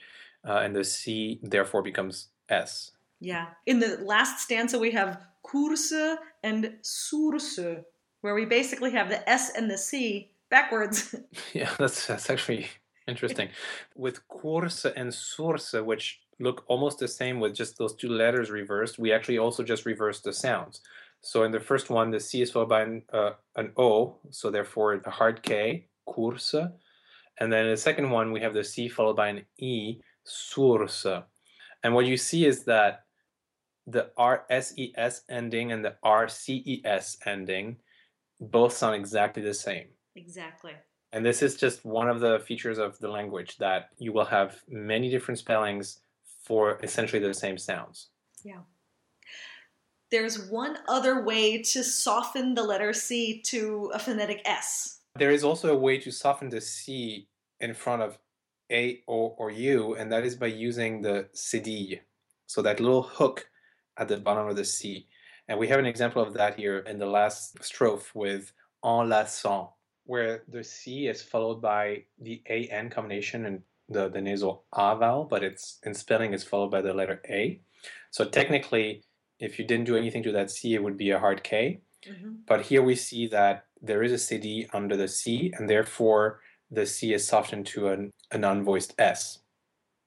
uh, 0.46 0.58
and 0.58 0.76
the 0.76 0.84
C 0.84 1.40
therefore 1.42 1.82
becomes 1.82 2.28
S. 2.50 2.90
Yeah. 3.18 3.46
In 3.64 3.78
the 3.80 3.96
last 4.04 4.40
stanza 4.40 4.78
we 4.78 4.90
have 4.90 5.22
course 5.42 5.94
and 6.42 6.74
source, 6.82 7.58
where 8.20 8.34
we 8.34 8.44
basically 8.44 8.90
have 8.90 9.08
the 9.08 9.26
S 9.26 9.52
and 9.56 9.70
the 9.70 9.78
C 9.78 10.32
backwards. 10.50 11.14
yeah, 11.54 11.70
that's 11.78 12.06
that's 12.06 12.28
actually 12.28 12.68
interesting. 13.10 13.48
With 13.94 14.26
course 14.28 14.84
and 14.84 15.12
source, 15.12 15.72
which 15.72 16.20
look 16.38 16.64
almost 16.68 16.98
the 16.98 17.08
same 17.08 17.38
with 17.40 17.54
just 17.54 17.76
those 17.76 17.94
two 17.94 18.08
letters 18.08 18.50
reversed, 18.50 18.98
we 18.98 19.12
actually 19.12 19.38
also 19.38 19.62
just 19.62 19.84
reverse 19.84 20.20
the 20.20 20.32
sounds. 20.32 20.80
So 21.20 21.42
in 21.44 21.52
the 21.52 21.60
first 21.60 21.90
one, 21.90 22.10
the 22.10 22.20
C 22.20 22.40
is 22.40 22.50
followed 22.50 22.70
by 22.70 22.82
an, 22.82 23.02
uh, 23.12 23.32
an 23.56 23.72
O, 23.76 24.16
so 24.30 24.50
therefore 24.50 24.94
a 24.94 25.10
hard 25.10 25.42
K, 25.42 25.86
course. 26.06 26.54
And 26.54 27.52
then 27.52 27.66
in 27.66 27.70
the 27.70 27.76
second 27.76 28.10
one, 28.10 28.32
we 28.32 28.40
have 28.40 28.54
the 28.54 28.64
C 28.64 28.88
followed 28.88 29.16
by 29.16 29.28
an 29.28 29.44
E, 29.58 30.00
source. 30.24 31.06
And 31.82 31.94
what 31.94 32.06
you 32.06 32.16
see 32.16 32.46
is 32.46 32.64
that 32.64 33.04
the 33.86 34.10
RSES 34.18 35.20
ending 35.28 35.72
and 35.72 35.84
the 35.84 35.96
RCES 36.04 37.16
ending 37.26 37.76
both 38.40 38.72
sound 38.72 38.94
exactly 38.94 39.42
the 39.42 39.54
same. 39.54 39.88
Exactly. 40.16 40.72
And 41.12 41.26
this 41.26 41.42
is 41.42 41.56
just 41.56 41.84
one 41.84 42.08
of 42.08 42.20
the 42.20 42.38
features 42.38 42.78
of 42.78 42.98
the 42.98 43.08
language 43.08 43.58
that 43.58 43.90
you 43.98 44.12
will 44.12 44.26
have 44.26 44.62
many 44.68 45.10
different 45.10 45.38
spellings 45.38 46.00
for 46.44 46.78
essentially 46.82 47.20
the 47.20 47.34
same 47.34 47.58
sounds. 47.58 48.08
Yeah. 48.44 48.60
There's 50.10 50.48
one 50.50 50.78
other 50.88 51.24
way 51.24 51.62
to 51.62 51.84
soften 51.84 52.54
the 52.54 52.62
letter 52.62 52.92
C 52.92 53.40
to 53.46 53.90
a 53.94 53.98
phonetic 53.98 54.42
S. 54.44 55.00
There 55.16 55.30
is 55.30 55.44
also 55.44 55.72
a 55.72 55.78
way 55.78 55.98
to 55.98 56.10
soften 56.10 56.48
the 56.48 56.60
C 56.60 57.28
in 57.60 57.74
front 57.74 58.02
of 58.02 58.18
A, 58.70 59.02
O, 59.06 59.34
or 59.38 59.50
U, 59.50 59.94
and 59.94 60.10
that 60.10 60.24
is 60.24 60.34
by 60.34 60.46
using 60.46 61.02
the 61.02 61.28
cédille. 61.34 62.00
So 62.46 62.62
that 62.62 62.80
little 62.80 63.02
hook 63.02 63.48
at 63.96 64.08
the 64.08 64.16
bottom 64.16 64.48
of 64.48 64.56
the 64.56 64.64
C. 64.64 65.06
And 65.46 65.58
we 65.58 65.68
have 65.68 65.78
an 65.78 65.86
example 65.86 66.22
of 66.22 66.34
that 66.34 66.56
here 66.56 66.78
in 66.78 66.98
the 66.98 67.06
last 67.06 67.58
strophe 67.60 68.14
with 68.14 68.52
enlaçant, 68.84 69.70
where 70.10 70.42
the 70.48 70.64
C 70.64 71.06
is 71.06 71.22
followed 71.22 71.62
by 71.62 72.02
the 72.20 72.42
AN 72.50 72.90
combination 72.90 73.46
and 73.46 73.62
the, 73.88 74.08
the 74.08 74.20
nasal 74.20 74.64
A 74.72 74.96
vowel, 74.96 75.22
but 75.22 75.44
it's 75.44 75.78
in 75.84 75.94
spelling 75.94 76.32
is 76.32 76.42
followed 76.42 76.72
by 76.72 76.82
the 76.82 76.92
letter 76.92 77.22
A. 77.28 77.60
So 78.10 78.24
technically, 78.24 79.04
if 79.38 79.56
you 79.56 79.64
didn't 79.64 79.86
do 79.86 79.96
anything 79.96 80.24
to 80.24 80.32
that 80.32 80.50
C, 80.50 80.74
it 80.74 80.82
would 80.82 80.96
be 80.96 81.10
a 81.10 81.20
hard 81.20 81.44
K. 81.44 81.82
Mm-hmm. 82.04 82.32
But 82.44 82.62
here 82.62 82.82
we 82.82 82.96
see 82.96 83.28
that 83.28 83.66
there 83.80 84.02
is 84.02 84.10
a 84.10 84.16
cédille 84.16 84.68
under 84.72 84.96
the 84.96 85.06
C, 85.06 85.52
and 85.56 85.70
therefore 85.70 86.40
the 86.72 86.86
C 86.86 87.14
is 87.14 87.24
softened 87.24 87.66
to 87.66 87.88
an, 87.88 88.10
an 88.32 88.42
unvoiced 88.42 88.94
S. 88.98 89.38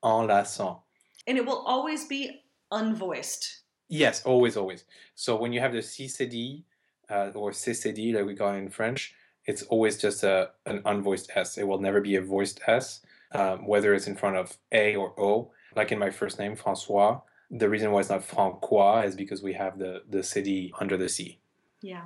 Enlaçant. 0.04 0.82
And 1.28 1.38
it 1.38 1.46
will 1.46 1.64
always 1.66 2.08
be 2.08 2.42
unvoiced. 2.74 3.46
Yes, 3.88 4.22
always, 4.26 4.58
always. 4.58 4.84
So 5.16 5.38
when 5.38 5.54
you 5.54 5.62
have 5.62 5.72
the 5.72 5.80
CCD 5.80 6.66
uh, 7.10 7.30
or 7.36 7.52
CCD, 7.52 8.14
like 8.14 8.26
we 8.26 8.36
call 8.36 8.54
it 8.54 8.58
in 8.58 8.70
French, 8.70 9.16
it's 9.46 9.64
always 9.64 9.98
just 9.98 10.24
a, 10.24 10.52
an 10.66 10.82
unvoiced 10.86 11.30
S. 11.36 11.58
It 11.58 11.68
will 11.68 11.80
never 11.80 12.02
be 12.02 12.16
a 12.16 12.22
voiced 12.22 12.62
S, 12.68 13.02
um, 13.34 13.68
whether 13.68 13.94
it's 13.94 14.08
in 14.08 14.16
front 14.16 14.38
of 14.38 14.58
A 14.72 14.96
or 14.96 15.20
O. 15.20 15.52
Like 15.76 15.92
in 15.92 16.00
my 16.00 16.10
first 16.10 16.40
name, 16.40 16.56
Francois, 16.56 17.22
the 17.50 17.70
reason 17.70 17.92
why 17.92 18.00
it's 18.00 18.10
not 18.10 18.24
Francois 18.24 19.02
is 19.02 19.16
because 19.16 19.42
we 19.44 19.54
have 19.54 19.78
the, 19.78 20.04
the 20.10 20.20
cédille 20.20 20.72
under 20.80 20.98
the 20.98 21.10
C. 21.10 21.40
Yeah. 21.82 22.06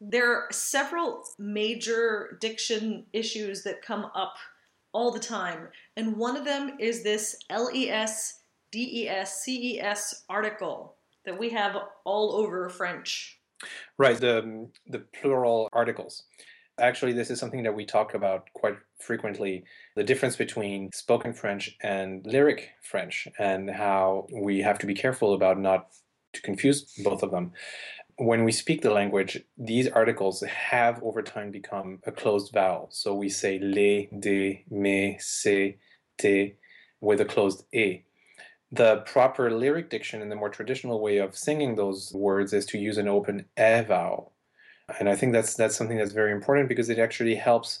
There 0.00 0.32
are 0.32 0.48
several 0.50 1.24
major 1.38 2.36
diction 2.40 3.04
issues 3.12 3.62
that 3.64 3.82
come 3.82 4.06
up 4.14 4.34
all 4.92 5.10
the 5.10 5.20
time. 5.20 5.68
And 5.96 6.16
one 6.16 6.36
of 6.36 6.44
them 6.44 6.76
is 6.78 7.02
this 7.02 7.36
LES, 7.50 8.40
DES, 8.72 9.44
CES 9.44 10.24
article 10.28 10.96
that 11.24 11.38
we 11.38 11.50
have 11.50 11.76
all 12.04 12.32
over 12.34 12.68
French. 12.68 13.38
Right, 13.96 14.18
the, 14.18 14.68
the 14.86 15.00
plural 15.20 15.68
articles. 15.72 16.24
Actually, 16.78 17.12
this 17.12 17.30
is 17.30 17.38
something 17.38 17.62
that 17.62 17.74
we 17.74 17.84
talk 17.84 18.14
about 18.14 18.48
quite 18.54 18.76
frequently 18.98 19.64
the 19.94 20.02
difference 20.02 20.36
between 20.36 20.90
spoken 20.92 21.32
French 21.34 21.76
and 21.82 22.24
lyric 22.26 22.70
French, 22.82 23.28
and 23.38 23.70
how 23.70 24.26
we 24.32 24.60
have 24.60 24.78
to 24.78 24.86
be 24.86 24.94
careful 24.94 25.34
about 25.34 25.58
not 25.58 25.88
to 26.32 26.40
confuse 26.40 26.90
both 27.04 27.22
of 27.22 27.30
them. 27.30 27.52
When 28.16 28.44
we 28.44 28.52
speak 28.52 28.82
the 28.82 28.92
language, 28.92 29.42
these 29.58 29.88
articles 29.88 30.42
have 30.42 31.02
over 31.02 31.22
time 31.22 31.50
become 31.50 31.98
a 32.06 32.12
closed 32.12 32.52
vowel. 32.52 32.88
So 32.90 33.14
we 33.14 33.28
say 33.28 33.58
les, 33.58 34.08
de, 34.18 34.64
me, 34.70 35.18
se, 35.20 35.76
te 36.18 36.54
with 37.00 37.20
a 37.20 37.24
closed 37.24 37.64
e. 37.72 38.04
The 38.70 39.02
proper 39.04 39.50
lyric 39.50 39.90
diction 39.90 40.22
and 40.22 40.30
the 40.30 40.36
more 40.36 40.48
traditional 40.48 41.00
way 41.00 41.18
of 41.18 41.36
singing 41.36 41.74
those 41.74 42.12
words 42.14 42.54
is 42.54 42.64
to 42.66 42.78
use 42.78 42.96
an 42.96 43.08
open 43.08 43.46
e 43.58 43.82
vowel. 43.82 44.31
And 44.98 45.08
I 45.08 45.16
think 45.16 45.32
that's 45.32 45.54
that's 45.54 45.76
something 45.76 45.98
that's 45.98 46.12
very 46.12 46.32
important 46.32 46.68
because 46.68 46.88
it 46.90 46.98
actually 46.98 47.34
helps 47.34 47.80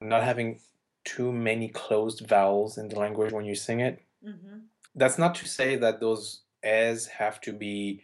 not 0.00 0.22
having 0.22 0.60
too 1.04 1.32
many 1.32 1.68
closed 1.68 2.26
vowels 2.26 2.78
in 2.78 2.88
the 2.88 2.98
language 2.98 3.32
when 3.32 3.44
you 3.44 3.54
sing 3.54 3.80
it. 3.80 4.00
Mm-hmm. 4.26 4.58
That's 4.94 5.18
not 5.18 5.34
to 5.36 5.48
say 5.48 5.76
that 5.76 6.00
those 6.00 6.42
as 6.62 7.06
have 7.06 7.40
to 7.40 7.52
be 7.52 8.02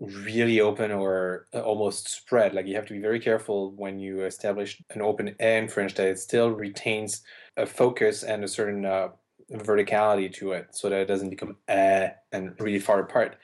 really 0.00 0.60
open 0.60 0.90
or 0.90 1.46
uh, 1.54 1.60
almost 1.60 2.08
spread. 2.08 2.54
Like 2.54 2.66
you 2.66 2.74
have 2.76 2.86
to 2.86 2.94
be 2.94 3.00
very 3.00 3.20
careful 3.20 3.72
when 3.72 3.98
you 3.98 4.24
establish 4.24 4.82
an 4.90 5.02
open 5.02 5.34
A 5.40 5.58
in 5.58 5.68
French 5.68 5.94
that 5.94 6.08
it 6.08 6.18
still 6.18 6.50
retains 6.50 7.22
a 7.56 7.66
focus 7.66 8.22
and 8.22 8.44
a 8.44 8.48
certain 8.48 8.84
uh, 8.86 9.08
verticality 9.52 10.32
to 10.34 10.52
it, 10.52 10.68
so 10.70 10.88
that 10.88 11.00
it 11.00 11.06
doesn't 11.06 11.30
become 11.30 11.56
a 11.68 12.12
and 12.32 12.54
really 12.60 12.78
far 12.78 13.00
apart. 13.00 13.36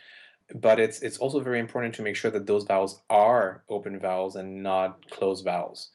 But 0.55 0.79
it's 0.79 1.01
it's 1.01 1.19
also 1.19 1.41
very 1.41 1.59
important 1.59 1.95
to 1.97 2.03
make 2.03 2.17
sure 2.17 2.31
that 2.31 2.47
those 2.47 2.65
vowels 2.65 3.03
are 3.11 3.65
open 3.69 3.99
vowels 3.99 4.37
and 4.37 4.63
not 4.63 5.11
closed 5.11 5.45
vowels. 5.45 5.91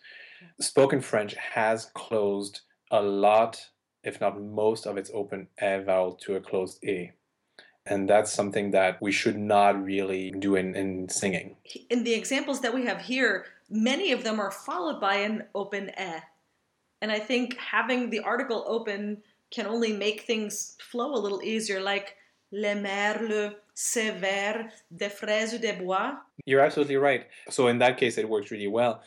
Spoken 0.60 1.02
French 1.02 1.36
has 1.36 1.86
closed 1.94 2.62
a 2.90 3.02
lot, 3.02 3.70
if 4.04 4.20
not 4.20 4.42
most, 4.42 4.86
of 4.86 4.98
its 4.98 5.12
open 5.14 5.48
a 5.62 5.82
vowel 5.82 6.14
to 6.14 6.36
a 6.36 6.42
closed 6.42 6.84
e. 6.84 7.12
And 7.86 8.10
that's 8.10 8.32
something 8.32 8.72
that 8.72 9.02
we 9.02 9.12
should 9.12 9.38
not 9.38 9.84
really 9.84 10.32
do 10.32 10.56
in, 10.56 10.76
in 10.76 11.10
singing. 11.10 11.56
In 11.90 12.04
the 12.04 12.14
examples 12.14 12.62
that 12.62 12.74
we 12.74 12.86
have 12.86 13.02
here, 13.02 13.46
many 13.70 14.12
of 14.12 14.24
them 14.24 14.40
are 14.40 14.52
followed 14.52 15.00
by 15.00 15.16
an 15.16 15.46
open 15.56 15.90
e. 15.90 16.14
And 17.02 17.12
I 17.12 17.20
think 17.20 17.58
having 17.58 18.10
the 18.10 18.20
article 18.20 18.64
open 18.68 19.24
can 19.50 19.66
only 19.66 19.94
make 19.94 20.22
things 20.22 20.78
flow 20.80 21.16
a 21.16 21.20
little 21.20 21.42
easier, 21.42 21.82
like 21.82 22.16
le 22.52 22.76
merle, 22.76 23.56
sévère, 23.76 24.70
des 24.92 25.10
fraises 25.10 25.60
des 25.60 25.74
bois. 25.74 26.18
You're 26.46 26.62
absolutely 26.62 26.98
right. 26.98 27.28
So 27.50 27.68
in 27.68 27.80
that 27.80 27.98
case, 27.98 28.18
it 28.18 28.28
works 28.28 28.52
really 28.52 28.68
well 28.68 29.02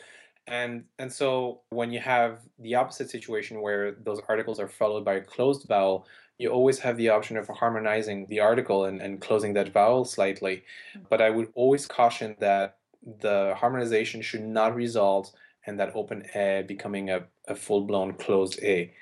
and 0.47 0.83
and 0.99 1.11
so 1.11 1.61
when 1.69 1.91
you 1.91 1.99
have 1.99 2.41
the 2.59 2.75
opposite 2.75 3.09
situation 3.09 3.61
where 3.61 3.93
those 4.03 4.19
articles 4.27 4.59
are 4.59 4.67
followed 4.67 5.03
by 5.03 5.15
a 5.15 5.21
closed 5.21 5.67
vowel 5.67 6.05
you 6.37 6.49
always 6.49 6.79
have 6.79 6.97
the 6.97 7.09
option 7.09 7.37
of 7.37 7.47
harmonizing 7.47 8.27
the 8.27 8.39
article 8.39 8.85
and, 8.85 9.01
and 9.01 9.21
closing 9.21 9.53
that 9.53 9.71
vowel 9.71 10.05
slightly 10.05 10.63
mm-hmm. 10.95 11.05
but 11.09 11.21
i 11.21 11.29
would 11.29 11.51
always 11.55 11.87
caution 11.87 12.35
that 12.39 12.77
the 13.21 13.53
harmonization 13.57 14.21
should 14.21 14.43
not 14.43 14.75
result 14.75 15.33
in 15.67 15.77
that 15.77 15.95
open 15.95 16.23
a 16.35 16.63
becoming 16.67 17.09
a, 17.09 17.23
a 17.47 17.55
full-blown 17.55 18.13
closed 18.13 18.59
a 18.61 18.93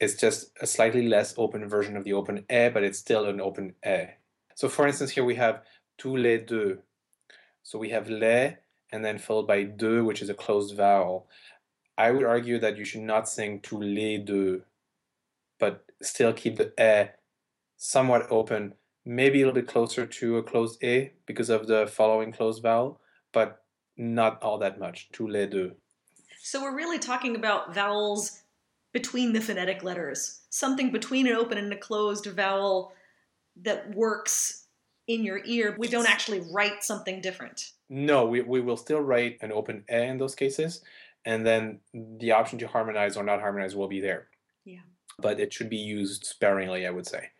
it's 0.00 0.14
just 0.14 0.50
a 0.60 0.66
slightly 0.66 1.06
less 1.06 1.34
open 1.36 1.68
version 1.68 1.96
of 1.96 2.02
the 2.02 2.12
open 2.12 2.44
a 2.50 2.68
but 2.68 2.82
it's 2.82 2.98
still 2.98 3.26
an 3.26 3.40
open 3.40 3.74
a 3.84 4.10
so 4.60 4.68
for 4.68 4.84
instance 4.86 5.10
here 5.16 5.24
we 5.24 5.36
have 5.44 5.56
tous 5.98 6.16
les 6.16 6.38
deux 6.38 6.78
so 7.62 7.78
we 7.78 7.90
have 7.90 8.08
les 8.08 8.56
and 8.92 9.04
then 9.04 9.18
followed 9.18 9.46
by 9.46 9.62
deux, 9.62 10.02
which 10.04 10.22
is 10.22 10.28
a 10.28 10.34
closed 10.34 10.76
vowel. 10.76 11.28
I 11.96 12.10
would 12.10 12.24
argue 12.24 12.58
that 12.58 12.76
you 12.76 12.84
should 12.84 13.02
not 13.02 13.28
sing 13.28 13.60
tous 13.60 13.82
les 13.82 14.18
deux, 14.18 14.62
but 15.58 15.84
still 16.02 16.32
keep 16.32 16.56
the 16.56 16.72
e 16.80 17.10
somewhat 17.76 18.26
open, 18.30 18.74
maybe 19.04 19.42
a 19.42 19.46
little 19.46 19.60
bit 19.60 19.68
closer 19.68 20.06
to 20.06 20.38
a 20.38 20.42
closed 20.42 20.82
e 20.82 21.10
because 21.26 21.50
of 21.50 21.66
the 21.66 21.86
following 21.86 22.32
closed 22.32 22.62
vowel, 22.62 23.00
but 23.32 23.62
not 23.96 24.42
all 24.42 24.58
that 24.58 24.80
much. 24.80 25.08
Tous 25.12 25.28
les 25.28 25.46
deux. 25.46 25.72
So 26.42 26.62
we're 26.62 26.76
really 26.76 26.98
talking 26.98 27.36
about 27.36 27.74
vowels 27.74 28.42
between 28.92 29.32
the 29.32 29.40
phonetic 29.40 29.84
letters, 29.84 30.40
something 30.48 30.90
between 30.90 31.26
an 31.26 31.34
open 31.34 31.58
and 31.58 31.72
a 31.72 31.76
closed 31.76 32.26
vowel 32.26 32.92
that 33.62 33.94
works 33.94 34.66
in 35.06 35.24
your 35.24 35.40
ear. 35.44 35.74
We 35.78 35.88
don't 35.88 36.08
actually 36.08 36.42
write 36.52 36.84
something 36.84 37.20
different. 37.20 37.72
No, 37.88 38.26
we, 38.26 38.42
we 38.42 38.60
will 38.60 38.76
still 38.76 39.00
write 39.00 39.38
an 39.40 39.52
open 39.52 39.84
A 39.88 40.04
in 40.04 40.18
those 40.18 40.34
cases, 40.34 40.82
and 41.24 41.46
then 41.46 41.80
the 41.92 42.32
option 42.32 42.58
to 42.60 42.68
harmonize 42.68 43.16
or 43.16 43.24
not 43.24 43.40
harmonize 43.40 43.74
will 43.74 43.88
be 43.88 44.00
there. 44.00 44.28
Yeah. 44.64 44.80
But 45.18 45.40
it 45.40 45.52
should 45.52 45.68
be 45.68 45.76
used 45.76 46.24
sparingly, 46.24 46.86
I 46.86 46.90
would 46.90 47.06
say. 47.06 47.30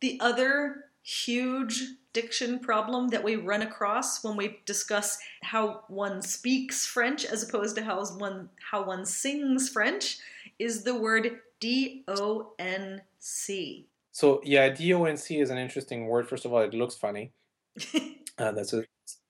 The 0.00 0.18
other 0.20 0.84
huge 1.02 1.82
diction 2.12 2.58
problem 2.58 3.08
that 3.08 3.24
we 3.24 3.36
run 3.36 3.62
across 3.62 4.22
when 4.22 4.36
we 4.36 4.60
discuss 4.66 5.18
how 5.42 5.82
one 5.88 6.20
speaks 6.22 6.86
French 6.86 7.24
as 7.24 7.48
opposed 7.48 7.76
to 7.76 7.84
how 7.84 8.04
one 8.16 8.48
how 8.70 8.84
one 8.84 9.04
sings 9.04 9.68
French 9.68 10.18
is 10.58 10.84
the 10.84 10.94
word 10.94 11.40
D 11.60 12.04
O 12.08 12.52
N 12.58 13.02
C. 13.18 13.86
So 14.18 14.40
yeah, 14.42 14.68
D 14.68 14.92
O 14.94 15.04
N 15.04 15.16
C 15.16 15.38
is 15.38 15.48
an 15.48 15.58
interesting 15.58 16.08
word. 16.08 16.28
First 16.28 16.44
of 16.44 16.52
all, 16.52 16.60
it 16.62 16.74
looks 16.74 16.96
funny. 16.96 17.30
uh, 18.38 18.50
that's 18.50 18.72
a 18.72 18.82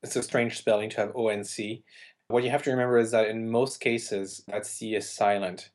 it's 0.02 0.16
a 0.16 0.22
strange 0.22 0.56
spelling 0.56 0.88
to 0.88 0.96
have 0.96 1.12
O 1.14 1.28
N 1.28 1.44
C. 1.44 1.84
What 2.28 2.42
you 2.42 2.48
have 2.48 2.62
to 2.62 2.70
remember 2.70 2.96
is 2.96 3.10
that 3.10 3.28
in 3.28 3.50
most 3.50 3.80
cases, 3.80 4.42
that 4.48 4.64
C 4.64 4.94
is 4.94 5.06
silent. 5.06 5.68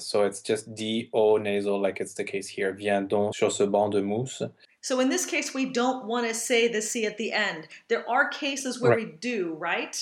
So 0.00 0.24
it's 0.24 0.42
just 0.42 0.74
D 0.74 1.08
O 1.12 1.36
nasal, 1.36 1.80
like 1.80 2.00
it's 2.00 2.14
the 2.14 2.24
case 2.24 2.48
here. 2.48 2.72
Viens 2.72 3.08
donc 3.08 3.36
sur 3.36 3.50
ce 3.50 3.66
banc 3.66 3.92
de 3.92 4.02
mousse. 4.02 4.42
So 4.80 4.98
in 4.98 5.10
this 5.10 5.26
case, 5.26 5.54
we 5.54 5.66
don't 5.66 6.04
want 6.06 6.26
to 6.26 6.34
say 6.34 6.66
the 6.66 6.82
C 6.82 7.06
at 7.06 7.18
the 7.18 7.30
end. 7.30 7.68
There 7.86 8.04
are 8.10 8.28
cases 8.28 8.80
where 8.80 8.96
right. 8.96 9.06
we 9.06 9.12
do, 9.20 9.54
right? 9.60 9.96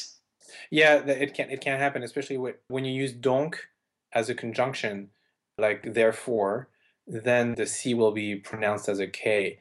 Yeah, 0.71 1.05
it 1.05 1.35
can 1.35 1.51
it 1.51 1.61
can 1.61 1.79
happen, 1.79 2.03
especially 2.03 2.39
when 2.69 2.87
you 2.87 2.95
use 2.95 3.13
donc 3.13 3.69
as 4.15 4.31
a 4.31 4.35
conjunction, 4.35 5.11
like 5.59 5.93
therefore, 5.93 6.71
then 7.07 7.55
the 7.55 7.67
C 7.67 7.95
will 7.95 8.13
be 8.13 8.37
pronounced 8.37 8.89
as 8.89 9.01
a 9.01 9.07
K. 9.07 9.59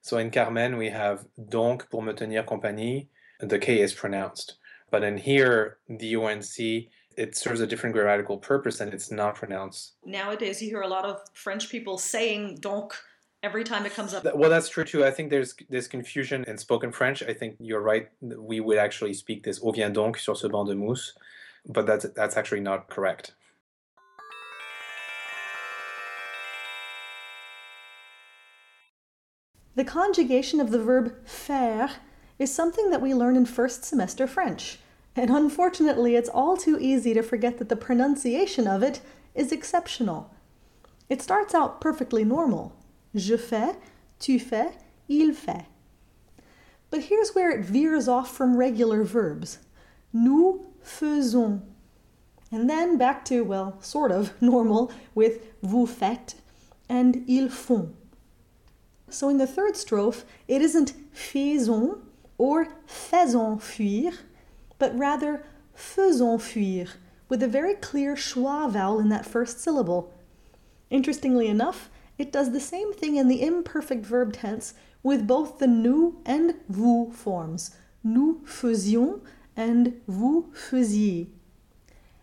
So 0.00 0.18
in 0.18 0.30
Carmen, 0.30 0.76
we 0.76 0.90
have 0.90 1.26
donc 1.48 1.90
pour 1.90 2.02
me 2.02 2.12
tenir 2.12 2.44
compagnie, 2.44 3.08
the 3.40 3.58
K 3.58 3.80
is 3.80 3.94
pronounced. 3.94 4.56
But 4.90 5.02
in 5.02 5.16
here, 5.16 5.78
the 5.88 6.14
UNC, 6.14 6.90
it 7.16 7.36
serves 7.36 7.60
a 7.60 7.66
different 7.66 7.94
grammatical 7.94 8.38
purpose 8.38 8.80
and 8.80 8.92
it's 8.92 9.10
not 9.10 9.34
pronounced. 9.34 9.94
Nowadays, 10.04 10.62
you 10.62 10.68
hear 10.68 10.82
a 10.82 10.88
lot 10.88 11.04
of 11.04 11.20
French 11.32 11.68
people 11.68 11.98
saying 11.98 12.58
donc 12.60 12.94
every 13.42 13.64
time 13.64 13.86
it 13.86 13.94
comes 13.94 14.14
up. 14.14 14.24
Well, 14.34 14.50
that's 14.50 14.68
true 14.68 14.84
too. 14.84 15.04
I 15.04 15.10
think 15.10 15.30
there's 15.30 15.54
this 15.68 15.86
confusion 15.86 16.44
in 16.46 16.58
spoken 16.58 16.92
French. 16.92 17.22
I 17.22 17.34
think 17.34 17.56
you're 17.58 17.80
right. 17.80 18.08
We 18.20 18.60
would 18.60 18.78
actually 18.78 19.14
speak 19.14 19.44
this 19.44 19.60
"On 19.60 19.72
vient 19.72 19.94
donc 19.94 20.16
sur 20.16 20.34
ce 20.34 20.48
banc 20.48 20.66
de 20.66 20.74
mousse," 20.74 21.14
but 21.66 21.86
that's 21.86 22.06
that's 22.14 22.36
actually 22.36 22.60
not 22.60 22.88
correct. 22.88 23.34
The 29.76 29.84
conjugation 29.84 30.60
of 30.60 30.70
the 30.70 30.78
verb 30.78 31.26
faire 31.26 31.90
is 32.38 32.54
something 32.54 32.90
that 32.90 33.00
we 33.00 33.14
learn 33.14 33.36
in 33.36 33.46
first 33.46 33.84
semester 33.84 34.26
French. 34.26 34.78
And 35.16 35.30
unfortunately, 35.30 36.16
it's 36.16 36.28
all 36.28 36.56
too 36.56 36.78
easy 36.80 37.14
to 37.14 37.22
forget 37.22 37.58
that 37.58 37.68
the 37.68 37.76
pronunciation 37.76 38.66
of 38.66 38.82
it 38.82 39.00
is 39.34 39.52
exceptional. 39.52 40.30
It 41.08 41.22
starts 41.22 41.54
out 41.54 41.80
perfectly 41.80 42.24
normal. 42.24 42.72
Je 43.14 43.36
fais, 43.36 43.76
tu 44.18 44.38
fais, 44.38 44.72
il 45.08 45.32
fait. 45.32 45.66
But 46.90 47.04
here's 47.04 47.34
where 47.34 47.50
it 47.50 47.64
veers 47.64 48.08
off 48.08 48.34
from 48.34 48.56
regular 48.56 49.02
verbs. 49.02 49.58
Nous 50.12 50.64
faisons. 50.82 51.62
And 52.52 52.70
then 52.70 52.96
back 52.96 53.24
to, 53.26 53.42
well, 53.42 53.78
sort 53.80 54.12
of 54.12 54.32
normal 54.40 54.92
with 55.14 55.40
vous 55.62 55.86
faites 55.86 56.34
and 56.88 57.24
ils 57.26 57.48
font. 57.48 57.94
So 59.08 59.28
in 59.28 59.38
the 59.38 59.46
third 59.46 59.74
strophe, 59.74 60.24
it 60.48 60.62
isn't 60.62 60.94
faisons 61.12 61.98
or 62.38 62.68
faisons 62.86 63.62
fuir, 63.62 64.12
but 64.78 64.96
rather 64.98 65.44
faisons 65.74 66.42
fuir, 66.42 66.88
with 67.28 67.42
a 67.42 67.48
very 67.48 67.74
clear 67.74 68.14
schwa 68.14 68.70
vowel 68.70 68.98
in 68.98 69.08
that 69.10 69.26
first 69.26 69.60
syllable. 69.60 70.12
Interestingly 70.90 71.48
enough, 71.48 71.90
it 72.18 72.32
does 72.32 72.52
the 72.52 72.60
same 72.60 72.92
thing 72.92 73.16
in 73.16 73.28
the 73.28 73.42
imperfect 73.42 74.04
verb 74.04 74.32
tense 74.32 74.74
with 75.02 75.26
both 75.26 75.58
the 75.58 75.66
nous 75.66 76.14
and 76.24 76.54
vous 76.68 77.12
forms. 77.12 77.72
Nous 78.02 78.40
faisions 78.44 79.20
and 79.56 80.00
vous 80.08 80.46
faisiez. 80.52 81.28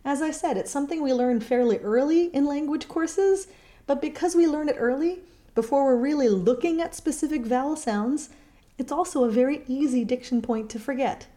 As 0.04 0.22
I 0.22 0.32
said, 0.32 0.58
it's 0.58 0.72
something 0.72 1.02
we 1.02 1.14
learn 1.14 1.40
fairly 1.40 1.78
early 1.80 2.26
in 2.28 2.46
language 2.46 2.88
courses, 2.88 3.48
but 3.86 4.02
because 4.02 4.36
we 4.36 4.48
learn 4.48 4.68
it 4.68 4.78
early, 4.80 5.20
before 5.54 5.86
we're 5.86 5.96
really 5.96 6.30
looking 6.30 6.82
at 6.82 6.96
specific 6.96 7.46
vowel 7.46 7.76
sounds, 7.76 8.30
it's 8.78 8.92
also 8.92 9.24
a 9.24 9.32
very 9.32 9.64
easy 9.68 10.06
diction 10.06 10.42
point 10.42 10.70
to 10.70 10.80
forget. 10.80 11.28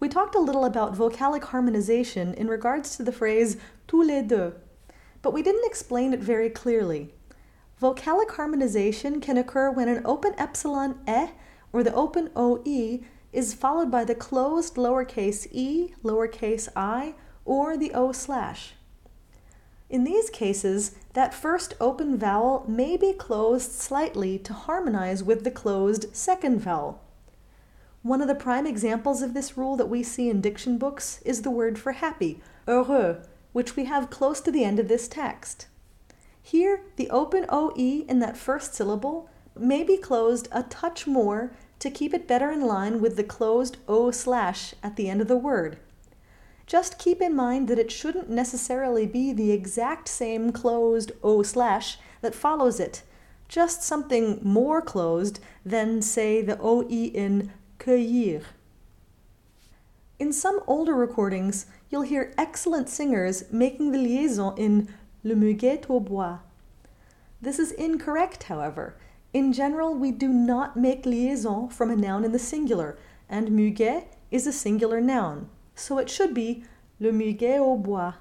We 0.00 0.08
talked 0.08 0.34
a 0.34 0.40
little 0.40 0.64
about 0.64 0.94
vocalic 0.94 1.44
harmonization 1.44 2.34
in 2.34 2.48
regards 2.48 2.96
to 2.96 3.02
the 3.02 3.12
phrase 3.12 3.56
tous 3.86 4.06
les 4.06 4.22
deux, 4.22 4.54
but 5.22 5.32
we 5.32 5.42
didn't 5.42 5.66
explain 5.66 6.12
it 6.12 6.20
very 6.20 6.50
clearly. 6.50 7.14
Vocalic 7.80 8.30
harmonization 8.32 9.20
can 9.20 9.36
occur 9.36 9.70
when 9.70 9.88
an 9.88 10.02
open 10.04 10.34
epsilon 10.38 10.98
e 11.08 11.28
or 11.72 11.82
the 11.82 11.94
open 11.94 12.30
oe 12.34 12.62
is 13.32 13.52
followed 13.52 13.90
by 13.90 14.04
the 14.04 14.14
closed 14.14 14.76
lowercase 14.76 15.46
e, 15.50 15.94
lowercase 16.02 16.68
i, 16.74 17.14
or 17.44 17.76
the 17.76 17.92
o 17.92 18.12
slash. 18.12 18.72
In 19.88 20.02
these 20.02 20.30
cases, 20.30 20.96
that 21.12 21.32
first 21.32 21.74
open 21.80 22.18
vowel 22.18 22.64
may 22.66 22.96
be 22.96 23.12
closed 23.12 23.72
slightly 23.72 24.38
to 24.40 24.52
harmonize 24.52 25.22
with 25.22 25.44
the 25.44 25.50
closed 25.50 26.14
second 26.14 26.60
vowel. 26.60 27.00
One 28.02 28.20
of 28.20 28.28
the 28.28 28.34
prime 28.34 28.66
examples 28.66 29.22
of 29.22 29.32
this 29.32 29.56
rule 29.56 29.76
that 29.76 29.88
we 29.88 30.02
see 30.02 30.28
in 30.28 30.40
diction 30.40 30.76
books 30.78 31.20
is 31.24 31.42
the 31.42 31.50
word 31.50 31.78
for 31.78 31.92
happy, 31.92 32.40
heureux, 32.66 33.22
which 33.52 33.76
we 33.76 33.84
have 33.84 34.10
close 34.10 34.40
to 34.42 34.50
the 34.50 34.64
end 34.64 34.78
of 34.78 34.88
this 34.88 35.06
text. 35.08 35.66
Here, 36.42 36.82
the 36.96 37.10
open 37.10 37.46
OE 37.48 38.04
in 38.08 38.18
that 38.20 38.36
first 38.36 38.74
syllable 38.74 39.28
may 39.56 39.82
be 39.82 39.96
closed 39.96 40.48
a 40.52 40.62
touch 40.64 41.06
more 41.06 41.52
to 41.78 41.90
keep 41.90 42.12
it 42.12 42.28
better 42.28 42.50
in 42.50 42.60
line 42.60 43.00
with 43.00 43.16
the 43.16 43.24
closed 43.24 43.76
O 43.88 44.10
slash 44.10 44.74
at 44.82 44.96
the 44.96 45.08
end 45.08 45.20
of 45.20 45.28
the 45.28 45.36
word. 45.36 45.78
Just 46.66 46.98
keep 46.98 47.22
in 47.22 47.36
mind 47.36 47.68
that 47.68 47.78
it 47.78 47.92
shouldn't 47.92 48.28
necessarily 48.28 49.06
be 49.06 49.32
the 49.32 49.52
exact 49.52 50.08
same 50.08 50.50
closed 50.50 51.12
O 51.22 51.44
slash 51.44 51.96
that 52.22 52.34
follows 52.34 52.80
it, 52.80 53.04
just 53.48 53.84
something 53.84 54.40
more 54.42 54.82
closed 54.82 55.38
than, 55.64 56.02
say, 56.02 56.42
the 56.42 56.58
OE 56.60 56.88
in 56.88 57.52
cueillir. 57.78 58.42
In 60.18 60.32
some 60.32 60.60
older 60.66 60.94
recordings, 60.94 61.66
you'll 61.88 62.02
hear 62.02 62.34
excellent 62.36 62.88
singers 62.88 63.44
making 63.52 63.92
the 63.92 63.98
liaison 63.98 64.58
in 64.58 64.92
le 65.22 65.36
muguet 65.36 65.88
au 65.88 66.00
bois. 66.00 66.38
This 67.40 67.60
is 67.60 67.70
incorrect, 67.72 68.44
however. 68.44 68.96
In 69.32 69.52
general, 69.52 69.94
we 69.94 70.10
do 70.10 70.28
not 70.28 70.76
make 70.76 71.06
liaison 71.06 71.68
from 71.68 71.92
a 71.92 71.96
noun 71.96 72.24
in 72.24 72.32
the 72.32 72.40
singular, 72.40 72.98
and 73.28 73.50
muguet 73.50 74.06
is 74.32 74.48
a 74.48 74.52
singular 74.52 75.00
noun 75.00 75.48
so 75.76 75.98
it 75.98 76.10
should 76.10 76.34
be 76.34 76.64
le 76.98 77.12
muguet 77.12 77.58
au 77.58 77.76
bois. 77.76 78.14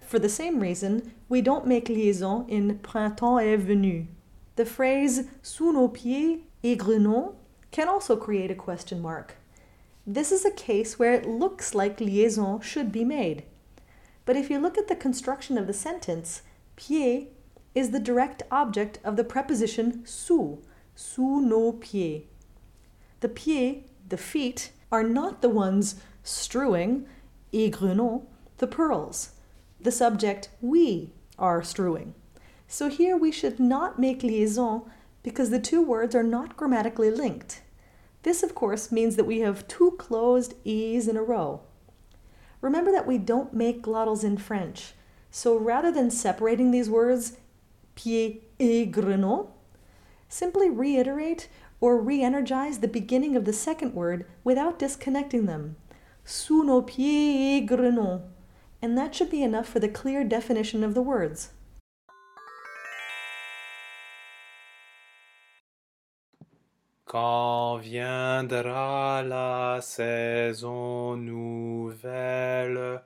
For 0.00 0.18
the 0.18 0.28
same 0.28 0.60
reason, 0.60 1.12
we 1.28 1.40
don't 1.40 1.66
make 1.66 1.88
liaison 1.88 2.46
in 2.48 2.78
printemps 2.78 3.40
est 3.40 3.56
venu. 3.56 4.06
The 4.56 4.66
phrase 4.66 5.26
sous 5.42 5.72
nos 5.72 5.88
pieds 5.88 6.42
égrenons 6.62 7.34
can 7.70 7.88
also 7.88 8.14
create 8.14 8.50
a 8.50 8.54
question 8.54 9.00
mark. 9.02 9.36
This 10.06 10.30
is 10.30 10.44
a 10.44 10.50
case 10.50 10.98
where 10.98 11.14
it 11.14 11.26
looks 11.26 11.74
like 11.74 12.00
liaison 12.00 12.60
should 12.60 12.92
be 12.92 13.04
made. 13.04 13.44
But 14.26 14.36
if 14.36 14.50
you 14.50 14.58
look 14.58 14.78
at 14.78 14.88
the 14.88 14.94
construction 14.94 15.58
of 15.58 15.66
the 15.66 15.72
sentence, 15.72 16.42
pied 16.76 17.28
is 17.74 17.90
the 17.90 17.98
direct 17.98 18.42
object 18.50 18.98
of 19.02 19.16
the 19.16 19.24
preposition 19.24 20.04
sous, 20.06 20.58
sous 20.94 21.42
nos 21.42 21.74
pieds. 21.80 22.26
The 23.20 23.28
pieds, 23.28 23.88
the 24.08 24.18
feet, 24.18 24.70
are 24.92 25.02
not 25.02 25.42
the 25.42 25.48
ones 25.48 25.96
strewing, 26.24 27.06
égrenons, 27.52 28.24
the 28.58 28.66
pearls. 28.66 29.30
The 29.80 29.92
subject 29.92 30.48
we 30.60 31.12
are 31.38 31.62
strewing. 31.62 32.14
So 32.66 32.88
here 32.88 33.16
we 33.16 33.30
should 33.30 33.60
not 33.60 33.98
make 33.98 34.22
liaison 34.22 34.82
because 35.22 35.50
the 35.50 35.60
two 35.60 35.82
words 35.82 36.14
are 36.14 36.22
not 36.22 36.56
grammatically 36.56 37.10
linked. 37.10 37.62
This, 38.22 38.42
of 38.42 38.54
course, 38.54 38.90
means 38.90 39.16
that 39.16 39.26
we 39.26 39.40
have 39.40 39.68
two 39.68 39.92
closed 39.92 40.54
E's 40.64 41.06
in 41.06 41.16
a 41.16 41.22
row. 41.22 41.60
Remember 42.60 42.90
that 42.90 43.06
we 43.06 43.18
don't 43.18 43.52
make 43.52 43.82
glottals 43.82 44.24
in 44.24 44.38
French. 44.38 44.94
So 45.30 45.56
rather 45.56 45.92
than 45.92 46.10
separating 46.10 46.70
these 46.70 46.88
words, 46.88 47.36
pied 47.94 48.40
et 48.58 48.90
grenon, 48.90 49.48
simply 50.28 50.70
reiterate 50.70 51.48
or 51.80 52.00
re 52.00 52.22
energize 52.22 52.78
the 52.78 52.88
beginning 52.88 53.36
of 53.36 53.44
the 53.44 53.52
second 53.52 53.94
word 53.94 54.24
without 54.42 54.78
disconnecting 54.78 55.44
them. 55.44 55.76
Sous 56.24 56.64
nos 56.64 56.82
pieds 56.82 57.58
et 57.58 57.66
grenon. 57.66 58.22
And 58.82 58.96
that 58.96 59.14
should 59.14 59.30
be 59.30 59.42
enough 59.42 59.68
for 59.68 59.80
the 59.80 59.88
clear 59.88 60.24
definition 60.24 60.82
of 60.82 60.94
the 60.94 61.02
words. 61.02 61.50
Quand 67.06 67.78
viendra 67.78 69.22
la 69.22 69.80
saison 69.80 71.16
nouvelle, 71.16 73.02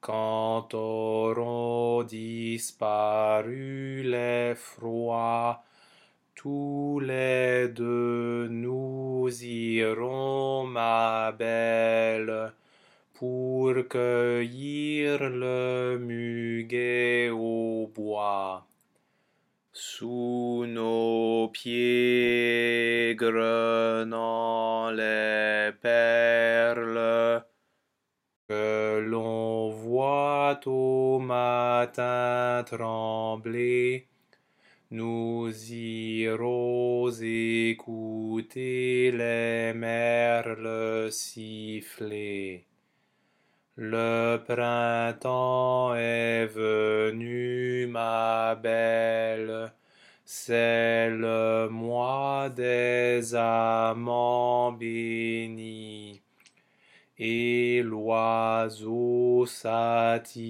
quand 0.00 0.74
auront 0.74 2.02
disparu 2.02 4.02
les 4.02 4.54
froids, 4.54 5.62
tous 6.38 7.00
les 7.00 7.66
deux 7.66 8.46
nous 8.48 9.28
irons, 9.42 10.66
ma 10.66 11.32
belle, 11.32 12.52
pour 13.14 13.74
cueillir 13.90 15.30
le 15.30 15.98
muguet 15.98 17.30
au 17.30 17.90
bois. 17.92 18.64
Sous 19.72 20.64
nos 20.68 21.48
pieds 21.48 23.16
grenant 23.18 24.90
les 24.92 25.72
perles 25.82 27.42
que 28.48 29.00
l'on 29.00 29.70
voit 29.70 30.60
au 30.66 31.18
matin 31.18 32.62
trembler, 32.64 34.07
nous 34.90 35.50
irons 35.70 37.10
écouter 37.20 39.10
les 39.12 39.74
merles 39.74 41.12
siffler. 41.12 42.64
Le 43.76 44.38
printemps 44.38 45.94
est 45.94 46.46
venu, 46.46 47.86
ma 47.86 48.54
belle, 48.54 49.72
c'est 50.24 51.10
le 51.10 51.68
mois 51.68 52.48
des 52.48 53.34
amants 53.34 54.72
bénis. 54.72 56.22
Et 57.18 57.82
l'oiseau 57.84 59.44
satinant 59.46 60.42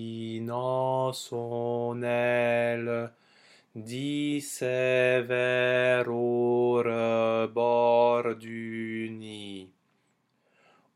son 1.12 2.02
aile 2.02 3.10
dit 3.82 4.40
ses 4.40 5.22
vers 5.22 6.08
au 6.08 6.82
rebord 6.84 8.34
du 8.36 9.10
nid. 9.10 9.70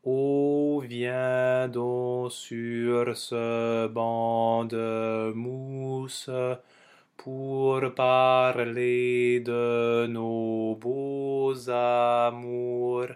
Oh, 0.03 0.83
viens 0.85 1.67
donc 1.69 2.31
sur 2.31 3.15
ce 3.15 3.87
banc 3.87 4.65
de 4.65 5.31
mousse 5.33 6.29
pour 7.15 7.93
parler 7.95 9.39
de 9.39 10.07
nos 10.07 10.75
beaux 10.75 11.69
amours? 11.69 13.07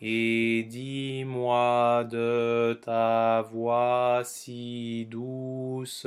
Et 0.00 0.64
dis-moi 0.68 2.04
de 2.10 2.78
ta 2.82 3.42
voix 3.42 4.22
si 4.24 5.06
douce 5.06 6.06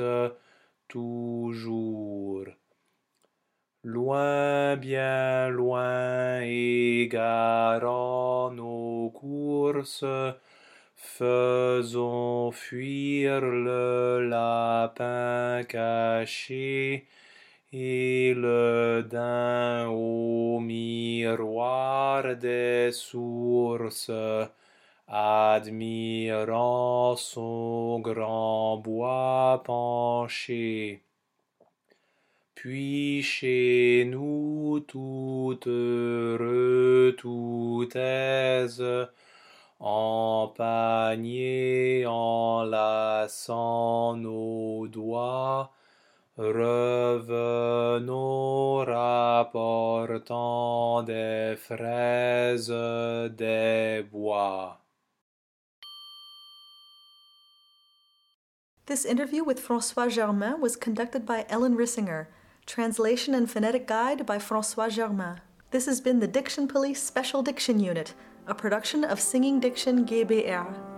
toujours. 0.88 2.46
Loin, 3.84 4.76
bien 4.76 5.48
loin, 5.48 6.40
égarant 6.42 8.52
nos 8.52 9.10
courses, 9.10 10.04
faisons 10.94 12.52
fuir 12.52 13.40
le 13.40 14.28
lapin 14.28 15.62
caché 15.68 17.08
et 17.72 18.34
le 18.36 19.04
daim 19.10 19.88
au 19.90 20.60
miroir 20.60 22.36
des 22.36 22.90
sources, 22.92 24.12
admirant 25.08 27.16
son 27.16 28.00
grand 28.00 28.76
bois 28.78 29.62
penché. 29.64 31.02
Puis 32.62 33.22
chez 33.24 34.06
nous 34.08 34.78
tout 34.86 35.58
heureux, 35.66 37.12
tout 37.18 37.88
aise, 37.92 38.84
en 39.80 40.54
panier 40.56 42.06
enlaçant 42.06 44.14
nos 44.14 44.86
doigts, 44.86 45.72
revenons 46.36 47.24
rapportant 48.84 51.02
des 51.02 51.56
fraises 51.58 52.72
des 53.36 54.06
bois. 54.08 54.78
This 58.86 59.04
interview 59.04 59.42
with 59.42 59.58
Francois 59.58 60.08
Germain 60.08 60.60
was 60.60 60.76
conducted 60.76 61.26
by 61.26 61.44
Ellen 61.48 61.74
Rissinger. 61.74 62.28
Translation 62.72 63.34
and 63.34 63.50
Phonetic 63.50 63.86
Guide 63.86 64.24
by 64.24 64.38
Francois 64.38 64.88
Germain. 64.88 65.42
This 65.72 65.84
has 65.84 66.00
been 66.00 66.20
the 66.20 66.26
Diction 66.26 66.66
Police 66.66 67.02
Special 67.02 67.42
Diction 67.42 67.78
Unit, 67.78 68.14
a 68.46 68.54
production 68.54 69.04
of 69.04 69.20
Singing 69.20 69.60
Diction 69.60 70.06
GBR. 70.06 70.91